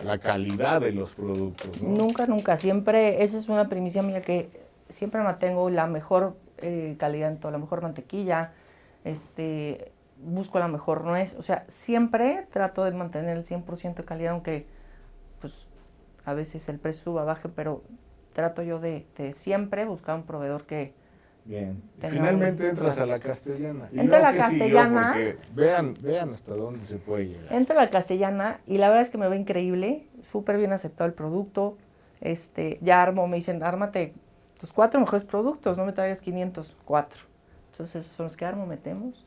[0.03, 1.81] la, calidad de los productos.
[1.83, 2.57] Nunca, nunca.
[2.57, 4.49] Siempre, esa es una primicia mía que
[4.89, 8.53] siempre mantengo la mejor eh, calidad en todo, la mejor mantequilla,
[9.05, 14.33] este, busco la mejor nuez, o sea, siempre trato de mantener el 100% de calidad,
[14.33, 14.67] aunque
[15.41, 15.67] pues
[16.25, 17.83] a veces el precio suba, baje, pero
[18.35, 20.95] trato yo de, siempre buscar un proveedor que...
[21.45, 23.89] Bien, finalmente entras a la castellana.
[23.93, 25.17] Entra a la castellana.
[25.55, 27.53] vean, vean hasta dónde se puede llegar.
[27.53, 31.09] Entra a la castellana y la verdad es que me va increíble, súper bien aceptado
[31.09, 31.77] el producto.
[32.21, 34.13] Este, ya armo, me dicen, ármate
[34.61, 37.23] los cuatro mejores productos, no me traigas 500, cuatro.
[37.73, 39.25] Entonces esos son los que armo, metemos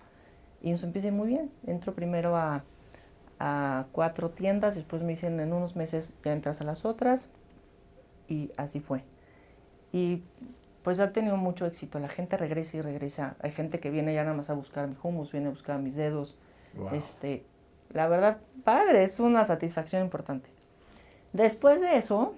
[0.62, 1.52] y nos empieza muy bien.
[1.66, 2.64] Entro primero a,
[3.40, 7.30] a cuatro tiendas, después me dicen en unos meses ya entras a las otras
[8.28, 9.04] y así fue.
[9.92, 10.24] Y
[10.84, 11.98] pues ha tenido mucho éxito.
[12.00, 13.36] La gente regresa y regresa.
[13.40, 15.96] Hay gente que viene ya nada más a buscar mi hummus, viene a buscar mis
[15.96, 16.38] dedos.
[16.92, 17.46] Este,
[17.92, 20.50] la verdad, padre, es una satisfacción importante.
[21.32, 22.36] Después de eso,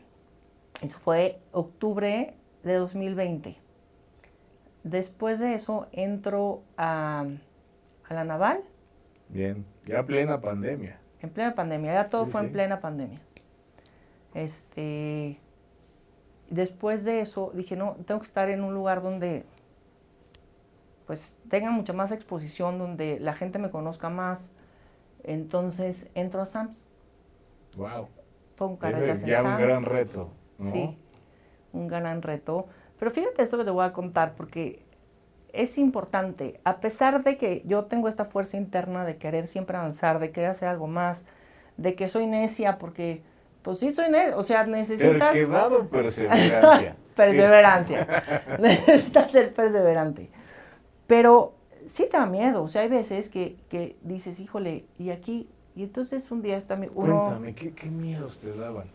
[0.82, 3.58] eso fue octubre de 2020.
[4.84, 7.26] Después de eso entro a,
[8.10, 8.62] la naval.
[9.30, 11.00] Bien, ya plena pandemia.
[11.22, 13.20] En plena pandemia, ya todo fue en plena pandemia.
[14.36, 15.40] Este,
[16.50, 19.46] después de eso dije, no, tengo que estar en un lugar donde
[21.06, 24.52] pues tenga mucha más exposición, donde la gente me conozca más.
[25.24, 26.88] Entonces entro a SAMS.
[27.78, 28.08] Wow.
[28.56, 30.30] Pongo es ya un gran reto.
[30.60, 30.98] Sí,
[31.74, 32.68] un gran reto.
[32.98, 34.86] Pero fíjate esto que te voy a contar, porque
[35.52, 40.20] es importante, a pesar de que yo tengo esta fuerza interna de querer siempre avanzar,
[40.20, 41.26] de querer hacer algo más,
[41.78, 43.24] de que soy necia, porque,
[43.66, 45.34] pues sí soy o sea, necesitas...
[45.34, 46.96] Terquedad perseverancia.
[47.16, 48.08] perseverancia.
[48.60, 50.30] necesitas ser perseverante.
[51.08, 51.56] Pero
[51.88, 55.82] sí te da miedo, o sea, hay veces que, que dices, híjole, y aquí, y
[55.82, 57.22] entonces un día está uno...
[57.22, 58.86] Cuéntame, ¿qué, qué miedos te daban?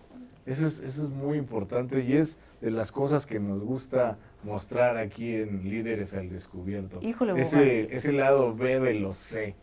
[0.47, 4.99] Eso es, eso es muy importante y es de las cosas que nos gusta mostrar
[4.99, 7.01] aquí en Líderes al Descubierto.
[7.03, 9.57] Híjole, ese, ese lado B de los C.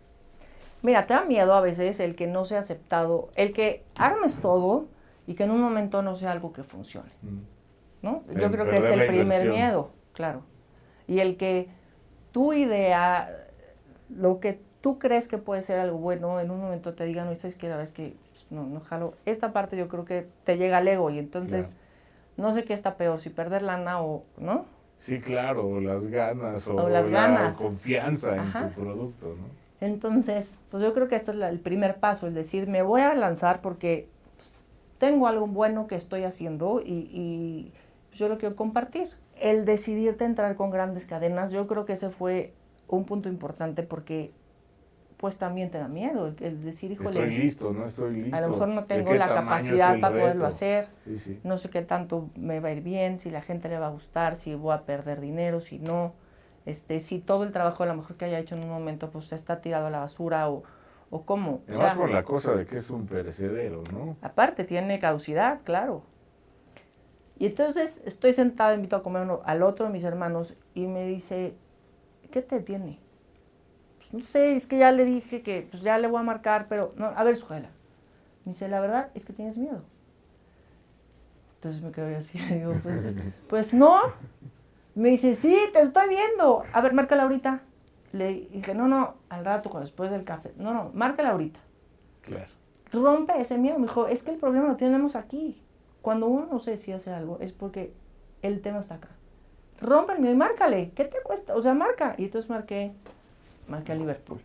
[0.81, 4.87] Mira, te da miedo a veces el que no sea aceptado, el que armes todo
[5.27, 7.11] y que en un momento no sea algo que funcione.
[7.21, 7.39] Mm.
[8.01, 8.23] ¿No?
[8.29, 10.41] Yo creo que es el primer miedo, claro.
[11.07, 11.67] Y el que
[12.31, 13.47] tu idea,
[14.09, 17.31] lo que tú crees que puede ser algo bueno, en un momento te digan, no,
[17.31, 18.15] es que la vez que
[18.49, 19.15] no, no jalo.
[19.25, 21.75] Esta parte yo creo que te llega al ego y entonces
[22.37, 24.65] no sé qué está peor, si perder lana o, ¿no?
[24.97, 29.67] Sí, claro, o las ganas o, las la confianza en tu producto, ¿no?
[29.79, 33.13] Entonces, pues yo creo que este es el primer paso, el decir, me voy a
[33.13, 34.16] lanzar porque pues,
[34.97, 37.73] tengo algo bueno que estoy haciendo y, y
[38.13, 39.09] yo lo quiero compartir.
[39.39, 42.53] El decidirte entrar con grandes cadenas, yo creo que ese fue
[42.87, 44.31] un punto importante porque
[45.17, 47.09] pues también te da miedo el, decir, híjole.
[47.09, 48.35] Estoy listo, no estoy listo.
[48.37, 50.89] A lo mejor no tengo la capacidad para poderlo hacer.
[51.43, 53.89] No sé qué tanto me va a ir bien, si la gente le va a
[53.91, 56.13] gustar, si voy a perder dinero, si no.
[56.67, 59.31] Este, si todo el trabajo a lo mejor que haya hecho en un momento pues
[59.31, 60.63] está tirado a la basura o,
[61.09, 61.61] o cómo.
[61.67, 64.17] Además con la cosa de que es un perecedero, ¿no?
[64.21, 66.03] Aparte, tiene caducidad, claro.
[67.39, 71.05] Y entonces estoy sentada, invito a comer uno al otro de mis hermanos y me
[71.05, 71.55] dice,
[72.31, 72.99] ¿qué te tiene?
[74.11, 76.93] no sé, es que ya le dije que pues ya le voy a marcar, pero
[76.95, 77.69] no, a ver, Suela.
[78.45, 79.83] Me dice, la verdad es que tienes miedo.
[81.55, 83.13] Entonces me quedo así, digo, pues,
[83.49, 83.99] pues no.
[84.95, 86.63] Me dice, sí, te estoy viendo.
[86.71, 87.61] A ver, márcala ahorita.
[88.13, 90.53] Le dije, no, no, al rato, después del café.
[90.57, 91.59] No, no, márcala ahorita.
[92.21, 92.51] Claro.
[92.91, 93.79] Rompe ese miedo.
[93.79, 95.61] Me dijo, es que el problema lo tenemos aquí.
[96.01, 97.93] Cuando uno no sé si hace algo, es porque
[98.41, 99.09] el tema está acá.
[99.81, 100.91] Rompe el miedo y márcale.
[100.95, 101.55] ¿Qué te cuesta?
[101.55, 102.15] O sea, marca.
[102.17, 102.93] Y entonces marqué
[103.67, 104.39] marqué a Liverpool.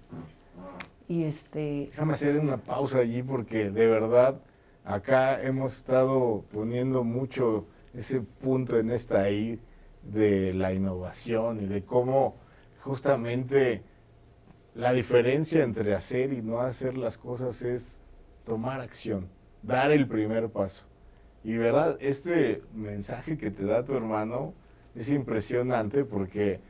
[1.09, 1.88] Y este...
[1.90, 4.40] Déjame hacer una pausa allí porque de verdad
[4.85, 9.61] acá hemos estado poniendo mucho ese punto en esta I
[10.03, 12.37] de la innovación y de cómo
[12.82, 13.82] justamente
[14.74, 18.00] la diferencia entre hacer y no hacer las cosas es
[18.44, 19.28] tomar acción,
[19.62, 20.84] dar el primer paso.
[21.44, 24.54] Y verdad, este mensaje que te da tu hermano
[24.94, 26.60] es impresionante porque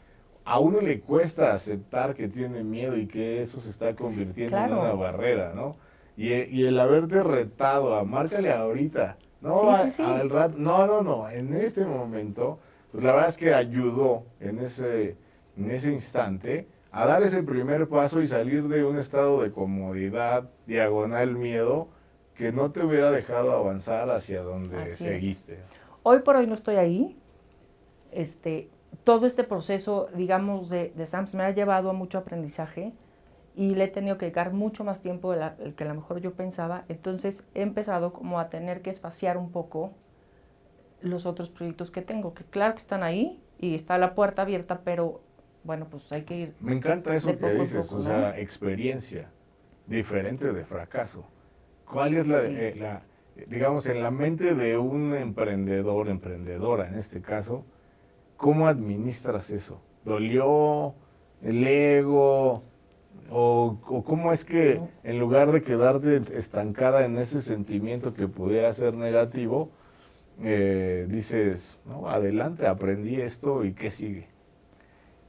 [0.45, 4.73] a uno le cuesta aceptar que tiene miedo y que eso se está convirtiendo en
[4.73, 5.77] una barrera, ¿no?
[6.17, 11.87] Y, el haberte retado a márcale ahorita, no, al rato, no, no, no, en este
[11.87, 12.59] momento,
[12.91, 15.17] pues la verdad es que ayudó en ese,
[15.57, 20.51] en ese instante a dar ese primer paso y salir de un estado de comodidad,
[20.67, 21.89] diagonal miedo,
[22.35, 25.61] que no te hubiera dejado avanzar hacia donde seguiste.
[26.03, 27.19] Hoy por hoy no estoy ahí,
[28.11, 28.69] este,
[29.05, 32.93] todo este proceso, digamos, de, de, SAMS me ha llevado a mucho aprendizaje
[33.55, 36.35] y le he tenido que dedicar mucho más tiempo del que a lo mejor yo
[36.35, 36.85] pensaba.
[36.89, 39.93] Entonces he empezado como a tener que espaciar un poco
[41.01, 44.81] los otros proyectos que tengo, que claro que están ahí y está la puerta abierta,
[44.85, 45.21] pero
[45.65, 46.55] bueno, pues hay que ir.
[46.61, 49.31] Me encanta eso que dices, o sea, experiencia
[49.87, 51.27] diferente de fracaso.
[51.85, 53.03] ¿Cuál es la, eh, la,
[53.47, 57.65] digamos, en la mente de un emprendedor, emprendedora en este caso,
[58.43, 59.81] ¿Cómo administras eso?
[60.05, 60.97] ¿Dolió
[61.43, 62.65] el ego?
[63.31, 68.95] O, cómo es que en lugar de quedarte estancada en ese sentimiento que pudiera ser
[68.95, 69.71] negativo,
[70.43, 74.27] eh, dices, no, adelante, aprendí esto y qué sigue?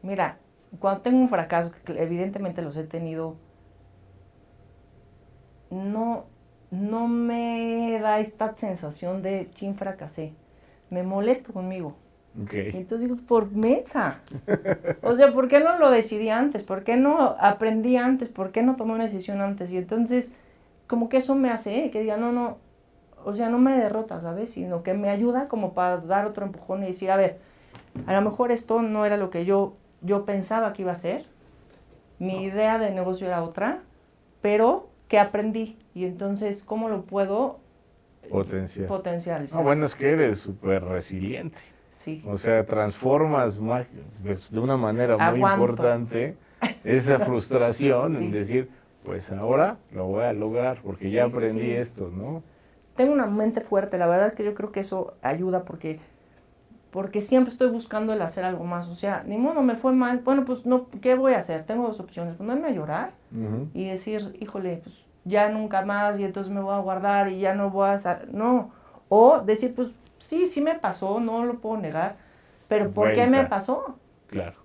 [0.04, 0.38] Mira,
[0.80, 3.38] cuando tengo un fracaso, que evidentemente los he tenido,
[5.70, 6.26] no,
[6.72, 10.34] no me da esta sensación de chin fracasé.
[10.90, 11.96] Me molesto conmigo
[12.72, 14.22] Y entonces digo, por mesa.
[15.04, 16.64] o sea, ¿por qué no lo decidí antes?
[16.64, 18.30] ¿Por qué no aprendí antes?
[18.30, 19.72] ¿Por qué no tomé una decisión antes?
[19.72, 20.34] Y entonces,
[20.88, 21.92] como que eso me hace, ¿eh?
[21.92, 22.58] que diga, no, no,
[23.26, 24.52] o sea, no me derrota, ¿sabes?
[24.52, 27.40] Sino que me ayuda como para dar otro empujón y decir, a ver,
[28.06, 31.26] a lo mejor esto no era lo que yo, yo pensaba que iba a ser.
[32.20, 33.82] Mi idea de negocio era otra,
[34.42, 35.78] pero que aprendí.
[35.94, 37.60] Y entonces, ¿cómo lo puedo
[38.30, 38.88] Potencial.
[38.88, 39.58] potencializar?
[39.58, 41.60] No, bueno, es que eres súper resiliente.
[42.26, 43.62] O sea, transformas
[44.22, 46.36] pues, de una manera muy importante
[46.84, 48.70] esa frustración en decir,
[49.06, 52.44] pues ahora lo voy a lograr porque ya aprendí esto, ¿no?
[52.96, 56.00] Tengo una mente fuerte, la verdad que yo creo que eso ayuda porque
[56.94, 60.20] porque siempre estoy buscando el hacer algo más, o sea, ni modo, me fue mal,
[60.20, 61.64] bueno, pues no, ¿qué voy a hacer?
[61.64, 63.14] Tengo dos opciones, ponerme a llorar
[63.74, 67.56] y decir, híjole, pues ya nunca más y entonces me voy a guardar y ya
[67.56, 68.70] no voy a, no,
[69.10, 72.18] o decir, pues sí, sí me pasó, no lo puedo negar,
[72.68, 73.98] pero ¿por qué me pasó?
[74.28, 74.58] Claro.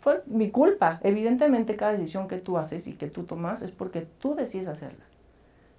[0.00, 1.00] Fue mi culpa.
[1.02, 5.04] Evidentemente cada decisión que tú haces y que tú tomas es porque tú decides hacerla.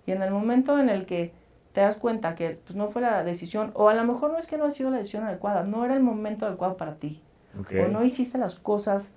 [0.06, 1.34] Y en el momento en el que
[1.76, 4.48] te das cuenta que pues, no fue la decisión, o a lo mejor no es
[4.48, 7.22] que no ha sido la decisión adecuada, no era el momento adecuado para ti,
[7.54, 9.14] o no hiciste las cosas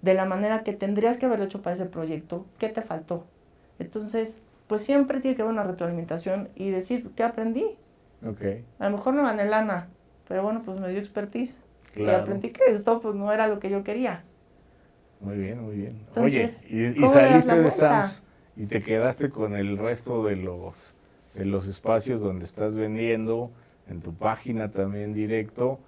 [0.00, 3.26] de la manera que tendrías que haberlo hecho para ese proyecto, ¿qué te faltó?
[3.78, 7.76] Entonces, pues siempre tiene que haber una retroalimentación y decir, ¿qué aprendí?
[8.26, 8.64] Okay.
[8.78, 9.88] A lo mejor no gané lana,
[10.26, 11.60] pero bueno, pues me dio expertise.
[11.94, 14.24] Y aprendí que esto pues no era lo que yo quería.
[15.20, 16.06] Muy bien, muy bien.
[16.16, 18.22] Oye, y, saliste de Sams
[18.56, 20.94] y te quedaste con el resto de los,
[21.34, 23.50] de los espacios donde estás vendiendo,
[23.88, 25.78] en tu página también directo.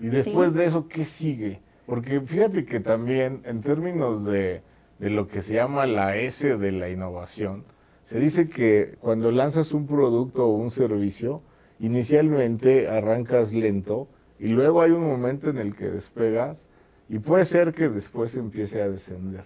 [0.00, 1.60] Y después de eso, ¿qué sigue?
[1.86, 4.62] Porque fíjate que también en términos de,
[4.98, 7.64] de lo que se llama la S de la innovación,
[8.04, 11.42] se dice que cuando lanzas un producto o un servicio,
[11.80, 14.08] inicialmente arrancas lento
[14.38, 16.68] y luego hay un momento en el que despegas
[17.08, 19.44] y puede ser que después empiece a descender.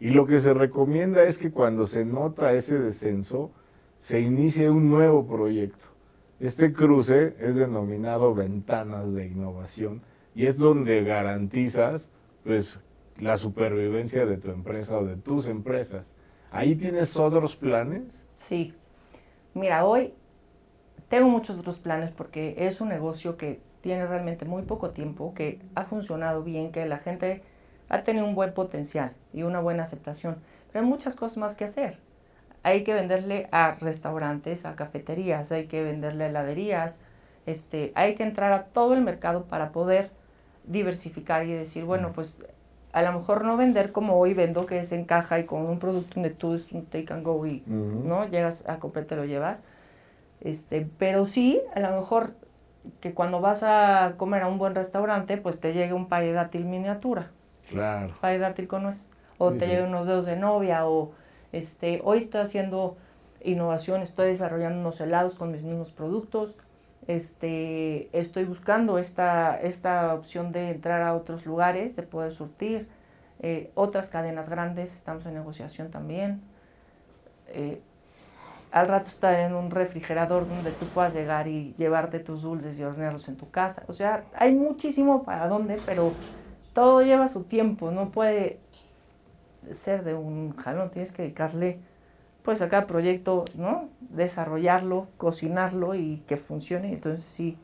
[0.00, 3.52] Y lo que se recomienda es que cuando se nota ese descenso,
[4.02, 5.86] se inicie un nuevo proyecto.
[6.40, 10.02] Este cruce es denominado ventanas de innovación
[10.34, 12.10] y es donde garantizas
[12.42, 12.80] pues,
[13.20, 16.14] la supervivencia de tu empresa o de tus empresas.
[16.50, 18.02] ¿Ahí tienes otros planes?
[18.34, 18.74] Sí.
[19.54, 20.14] Mira, hoy
[21.08, 25.60] tengo muchos otros planes porque es un negocio que tiene realmente muy poco tiempo, que
[25.76, 27.44] ha funcionado bien, que la gente
[27.88, 30.38] ha tenido un buen potencial y una buena aceptación.
[30.72, 32.00] Pero hay muchas cosas más que hacer.
[32.62, 37.00] Hay que venderle a restaurantes, a cafeterías, hay que venderle a heladerías,
[37.46, 40.10] este, hay que entrar a todo el mercado para poder
[40.64, 42.38] diversificar y decir, bueno, pues
[42.92, 45.78] a lo mejor no vender como hoy vendo, que es en caja y con un
[45.78, 49.24] producto donde tú es un take and go y no llegas a comprar, te lo
[49.24, 49.64] llevas
[50.42, 52.34] este, pero sí, a lo mejor
[53.00, 56.32] que cuando vas a comer a un buen restaurante, pues te llegue un pay de
[56.32, 57.30] dátil miniatura.
[57.68, 58.14] Claro.
[58.20, 59.08] Pay de dátil con nuez.
[59.38, 60.86] O te llegue unos dedos de novia.
[60.86, 61.12] O
[61.52, 62.96] este, hoy estoy haciendo
[63.44, 66.58] innovación, estoy desarrollando unos helados con mis mismos productos.
[67.06, 72.88] Este, estoy buscando esta, esta opción de entrar a otros lugares, de poder surtir.
[73.40, 76.40] Eh, otras cadenas grandes, estamos en negociación también.
[77.48, 77.80] Eh,
[78.70, 82.84] al rato estar en un refrigerador donde tú puedas llegar y llevarte tus dulces y
[82.84, 83.84] hornearlos en tu casa.
[83.88, 86.12] O sea, hay muchísimo para dónde, pero
[86.72, 88.60] todo lleva su tiempo, no puede
[89.70, 91.78] ser de un jalón, tienes que dedicarle
[92.42, 93.88] pues a cada proyecto, ¿no?
[94.00, 96.92] Desarrollarlo, cocinarlo y que funcione.
[96.92, 97.56] Entonces sí,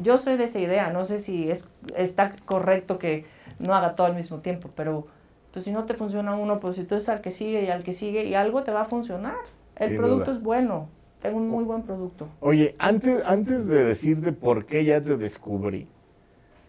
[0.00, 3.24] yo soy de esa idea, no sé si es, está correcto que
[3.58, 5.06] no haga todo al mismo tiempo, pero
[5.52, 7.84] pues si no te funciona uno, pues si tú es al que sigue y al
[7.84, 9.36] que sigue y algo te va a funcionar.
[9.76, 10.88] El producto es bueno.
[11.20, 12.28] Tengo un muy buen producto.
[12.40, 15.88] Oye, antes, antes de decirte por qué ya te descubrí,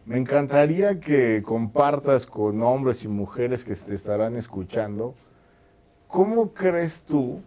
[0.05, 5.15] me encantaría que compartas con hombres y mujeres que te estarán escuchando,
[6.07, 7.41] ¿cómo crees tú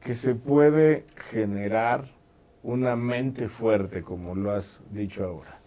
[0.00, 2.06] que se puede generar
[2.62, 5.58] una mente fuerte, como lo has dicho ahora?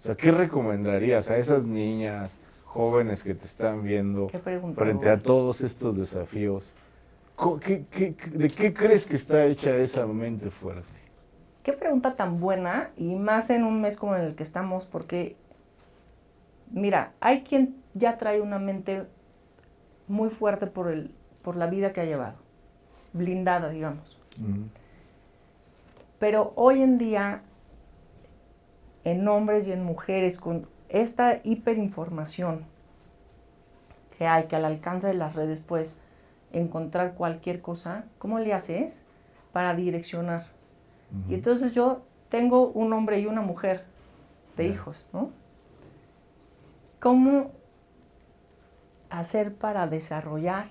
[0.00, 4.28] O sea, ¿qué recomendarías a esas niñas, jóvenes que te están viendo
[4.74, 6.72] frente a todos estos desafíos?
[7.36, 11.04] de qué crees que está hecha esa mente fuerte?
[11.64, 15.34] Qué pregunta tan buena y más en un mes como en el que estamos, porque,
[16.74, 19.06] mira, hay quien ya trae una mente
[20.08, 22.36] muy fuerte por, el, por la vida que ha llevado,
[23.12, 24.20] blindada, digamos.
[26.18, 27.42] Pero hoy en día,
[29.04, 32.64] en hombres y en mujeres, con esta hiperinformación
[34.18, 35.98] que hay, que al alcance de las redes, pues,
[36.52, 39.02] encontrar cualquier cosa, ¿cómo le haces
[39.52, 40.46] para direccionar?
[41.28, 43.84] Y entonces yo tengo un hombre y una mujer
[44.56, 45.30] de hijos, ¿no?
[47.04, 47.50] ¿Cómo
[49.10, 50.68] hacer para desarrollar?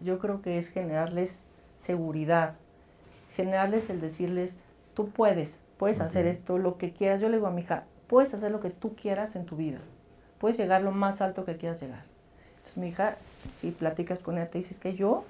[0.00, 1.44] Yo creo que es generarles
[1.78, 2.56] seguridad,
[3.36, 4.56] generarles el decirles,
[4.94, 7.20] tú puedes, puedes hacer esto, lo que quieras.
[7.20, 9.78] Yo le digo a mi hija, puedes hacer lo que tú quieras en tu vida,
[10.38, 12.06] puedes llegar lo más alto que quieras llegar.
[12.56, 13.16] Entonces mi hija,
[13.54, 15.22] si platicas con ella, te dices que yo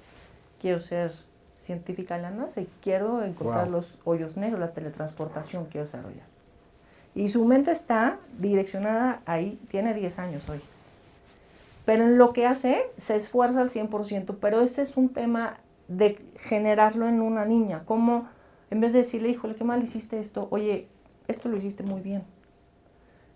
[0.59, 1.13] quiero ser
[1.59, 6.32] científica en la NASA y quiero encontrar los hoyos negros, la teletransportación quiero desarrollar.
[7.15, 10.61] Y su mente está direccionada ahí, tiene 10 años hoy.
[11.85, 15.57] Pero en lo que hace, se esfuerza al 100%, pero este es un tema
[15.87, 18.27] de generarlo en una niña, como
[18.71, 20.87] en vez de decirle, híjole, qué mal hiciste esto, oye,
[21.27, 22.23] esto lo hiciste muy bien.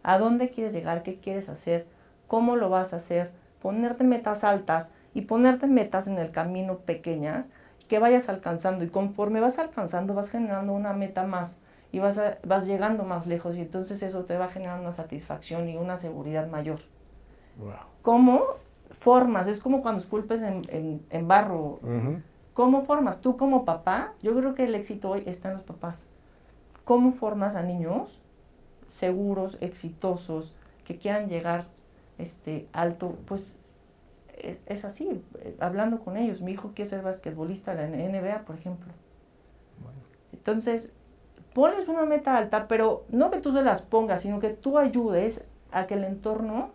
[0.01, 1.03] ¿A dónde quieres llegar?
[1.03, 1.85] ¿Qué quieres hacer?
[2.27, 3.31] ¿Cómo lo vas a hacer?
[3.61, 7.49] Ponerte metas altas y ponerte metas en el camino pequeñas
[7.87, 11.57] que vayas alcanzando y conforme vas alcanzando vas generando una meta más
[11.91, 15.77] y vas, vas llegando más lejos y entonces eso te va generando una satisfacción y
[15.77, 16.79] una seguridad mayor.
[18.01, 18.43] ¿Cómo
[18.91, 19.47] formas?
[19.47, 21.79] Es como cuando esculpes en, en, barro.
[22.53, 23.21] ¿Cómo formas?
[23.21, 26.05] Tú como papá, yo creo que el éxito hoy está en los papás.
[26.83, 28.21] ¿Cómo formas a niños
[28.87, 31.67] seguros, exitosos, que quieran llegar
[32.17, 33.17] este, alto?
[33.25, 33.57] Pues
[34.37, 35.23] es, así,
[35.59, 36.41] hablando con ellos.
[36.41, 38.93] Mi hijo quiere ser basquetbolista en la NBA, por ejemplo.
[40.31, 40.91] Entonces,
[41.57, 45.43] pones una meta alta, pero no que tú se las pongas, sino que tú ayudes
[45.71, 46.69] a que el entorno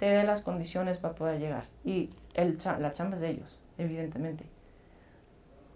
[0.00, 1.66] te dé las condiciones para poder llegar.
[1.84, 4.42] Y el, la chamba es de ellos, evidentemente.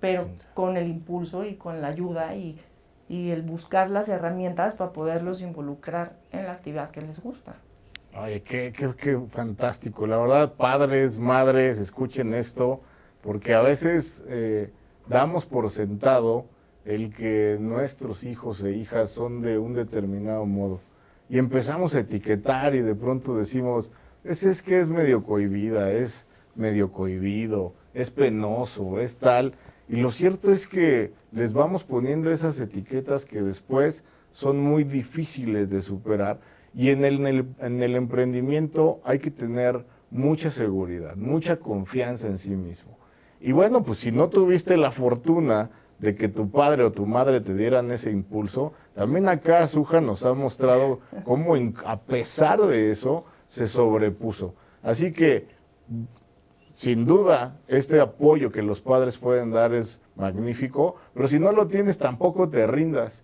[0.00, 2.60] Pero con el impulso y con la ayuda y,
[3.08, 7.54] y el buscar las herramientas para poderlos involucrar en la actividad que les gusta.
[8.14, 10.08] Ay, qué, qué, qué, fantástico.
[10.08, 12.80] La verdad, padres, madres, escuchen esto,
[13.22, 14.72] porque a veces eh,
[15.06, 16.46] damos por sentado
[16.84, 20.80] el que nuestros hijos e hijas son de un determinado modo.
[21.28, 23.92] Y empezamos a etiquetar y de pronto decimos,
[24.24, 29.54] es, es que es medio cohibida, es medio cohibido, es penoso, es tal.
[29.88, 35.70] Y lo cierto es que les vamos poniendo esas etiquetas que después son muy difíciles
[35.70, 36.40] de superar
[36.74, 42.50] y en el, en el, emprendimiento hay que tener mucha seguridad, mucha confianza en sí
[42.50, 42.96] mismo.
[43.40, 45.70] Y bueno, pues si no tuviste la fortuna
[46.00, 50.24] de que tu padre o tu madre te dieran ese impulso, también acá Suja nos
[50.24, 54.54] ha mostrado cómo a pesar de eso se sobrepuso.
[54.82, 55.46] Así que,
[56.72, 61.66] sin duda, este apoyo que los padres pueden dar es magnífico, pero si no lo
[61.66, 63.22] tienes tampoco te rindas.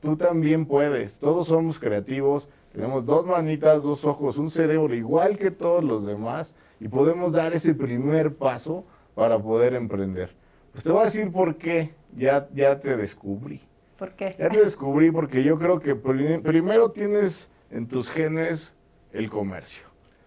[0.00, 5.50] Tú también puedes, todos somos creativos, tenemos dos manitas, dos ojos, un cerebro igual que
[5.50, 10.36] todos los demás y podemos dar ese primer paso para poder emprender.
[10.72, 11.97] Pues te voy a decir por qué.
[12.16, 13.60] Ya, ya te descubrí.
[13.98, 14.34] ¿Por qué?
[14.38, 18.74] Ya te descubrí porque yo creo que primero tienes en tus genes
[19.12, 19.82] el comercio.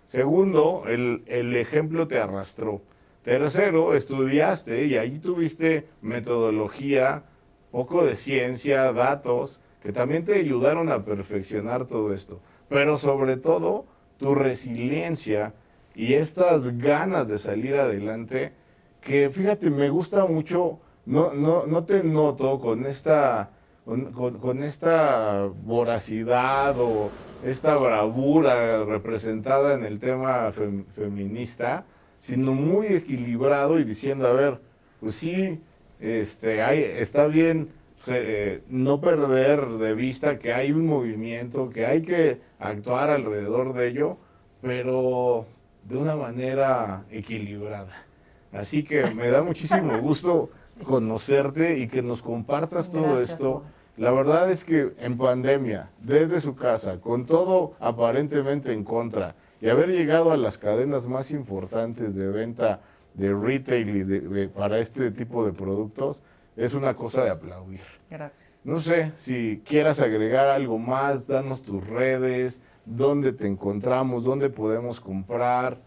[0.08, 2.82] Segundo, el, el ejemplo te arrastró.
[3.24, 7.24] Tercero, estudiaste y ahí tuviste metodología,
[7.72, 12.42] poco de ciencia, datos que también te ayudaron a perfeccionar todo esto.
[12.70, 13.86] Pero sobre todo,
[14.18, 15.54] tu resiliencia
[15.96, 18.54] y estas ganas de salir adelante,
[19.02, 20.80] que fíjate, me gusta mucho,
[21.12, 23.50] no, no, no te noto con esta,
[23.84, 27.12] con, esta voracidad o
[27.44, 30.54] esta bravura representada en el tema
[30.96, 31.84] feminista,
[32.18, 34.62] sino muy equilibrado y diciendo, a ver,
[35.02, 35.60] pues sí,
[36.00, 37.70] este, está bien
[38.08, 43.90] eh, no perder de vista que hay un movimiento, que hay que actuar alrededor de
[43.90, 44.18] ello,
[44.62, 45.46] pero
[45.84, 48.06] de una manera equilibrada.
[48.54, 50.50] Así que me da muchísimo gusto
[50.84, 53.64] conocerte y que nos compartas todo esto.
[53.98, 59.70] La verdad es que en pandemia, desde su casa, con todo aparentemente en contra, y
[59.70, 62.82] haber llegado a las cadenas más importantes de venta
[63.14, 66.24] de retail y para este tipo de productos,
[66.56, 67.82] es una cosa de aplaudir.
[68.10, 68.60] Gracias.
[68.64, 75.00] No sé si quieras agregar algo más, danos tus redes, dónde te encontramos, dónde podemos
[75.00, 75.78] comprar.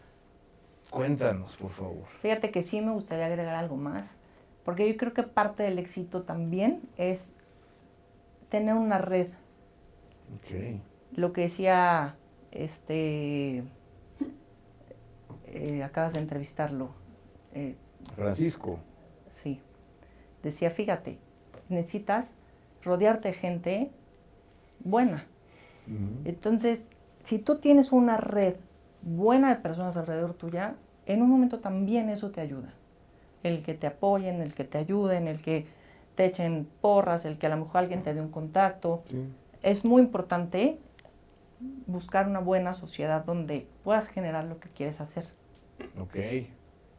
[0.90, 2.04] Cuéntanos, por favor.
[2.20, 4.16] Fíjate que sí me gustaría agregar algo más,
[4.64, 7.34] porque yo creo que parte del éxito también es
[8.48, 9.28] tener una red.
[10.38, 10.80] Okay.
[11.12, 12.16] Lo que decía,
[12.50, 13.62] este,
[15.46, 16.90] eh, acabas de entrevistarlo.
[17.52, 17.76] Eh,
[18.14, 18.78] Francisco.
[19.28, 19.60] Sí
[20.44, 21.18] decía, fíjate,
[21.68, 22.34] necesitas
[22.82, 23.90] rodearte de gente
[24.80, 25.26] buena.
[26.24, 26.90] Entonces,
[27.22, 28.56] si tú tienes una red
[29.02, 32.72] buena de personas alrededor tuya, en un momento también eso te ayuda.
[33.44, 35.66] El que te apoyen, el que te ayuden, el que
[36.16, 39.04] te echen porras, el que a lo mejor alguien te dé un contacto.
[39.62, 40.80] Es muy importante
[41.86, 45.26] buscar una buena sociedad donde puedas generar lo que quieres hacer.
[46.00, 46.16] Ok.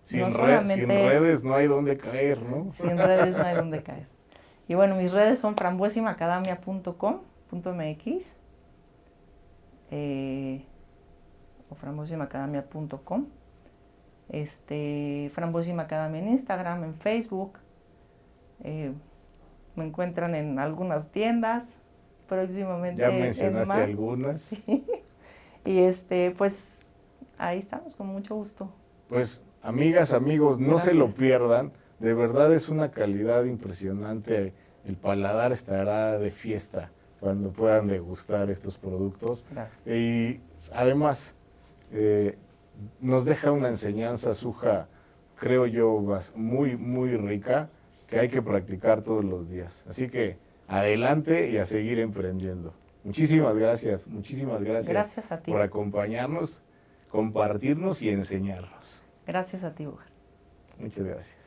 [0.03, 2.71] Sin, redes no hay donde caer, ¿no?
[2.71, 4.07] Sin redes no hay donde caer.
[4.67, 8.35] Y bueno, mis redes son frambuesimacadamia.com.mx
[9.91, 10.65] eh,
[11.69, 13.27] o frambuesimacadamia.com
[14.29, 17.59] este, Frambuesimacadamia en Instagram, en Facebook.
[18.63, 18.93] Eh,
[19.75, 21.79] me encuentran en algunas tiendas
[22.27, 23.01] próximamente.
[23.01, 24.55] Ya mencionaste algunas.
[25.65, 26.85] Y este, pues
[27.39, 28.71] ahí estamos con mucho gusto.
[29.09, 31.73] Pues amigas, amigos, no se lo pierdan.
[31.97, 34.53] De verdad es una calidad impresionante.
[34.85, 39.43] El paladar estará de fiesta cuando puedan degustar estos productos.
[39.49, 39.87] Gracias.
[39.87, 40.39] Y
[40.71, 41.33] además,
[41.91, 42.37] eh,
[42.99, 44.87] nos deja una enseñanza, Suja,
[45.35, 46.01] creo yo,
[46.35, 47.69] muy, muy rica,
[48.07, 49.83] que hay que practicar todos los días.
[49.87, 52.73] Así que adelante y a seguir emprendiendo.
[53.03, 55.51] Muchísimas gracias, muchísimas gracias, gracias a ti.
[55.51, 56.61] por acompañarnos,
[57.09, 59.01] compartirnos y enseñarnos.
[59.27, 59.87] Gracias a ti,
[60.79, 61.44] Muchas gracias.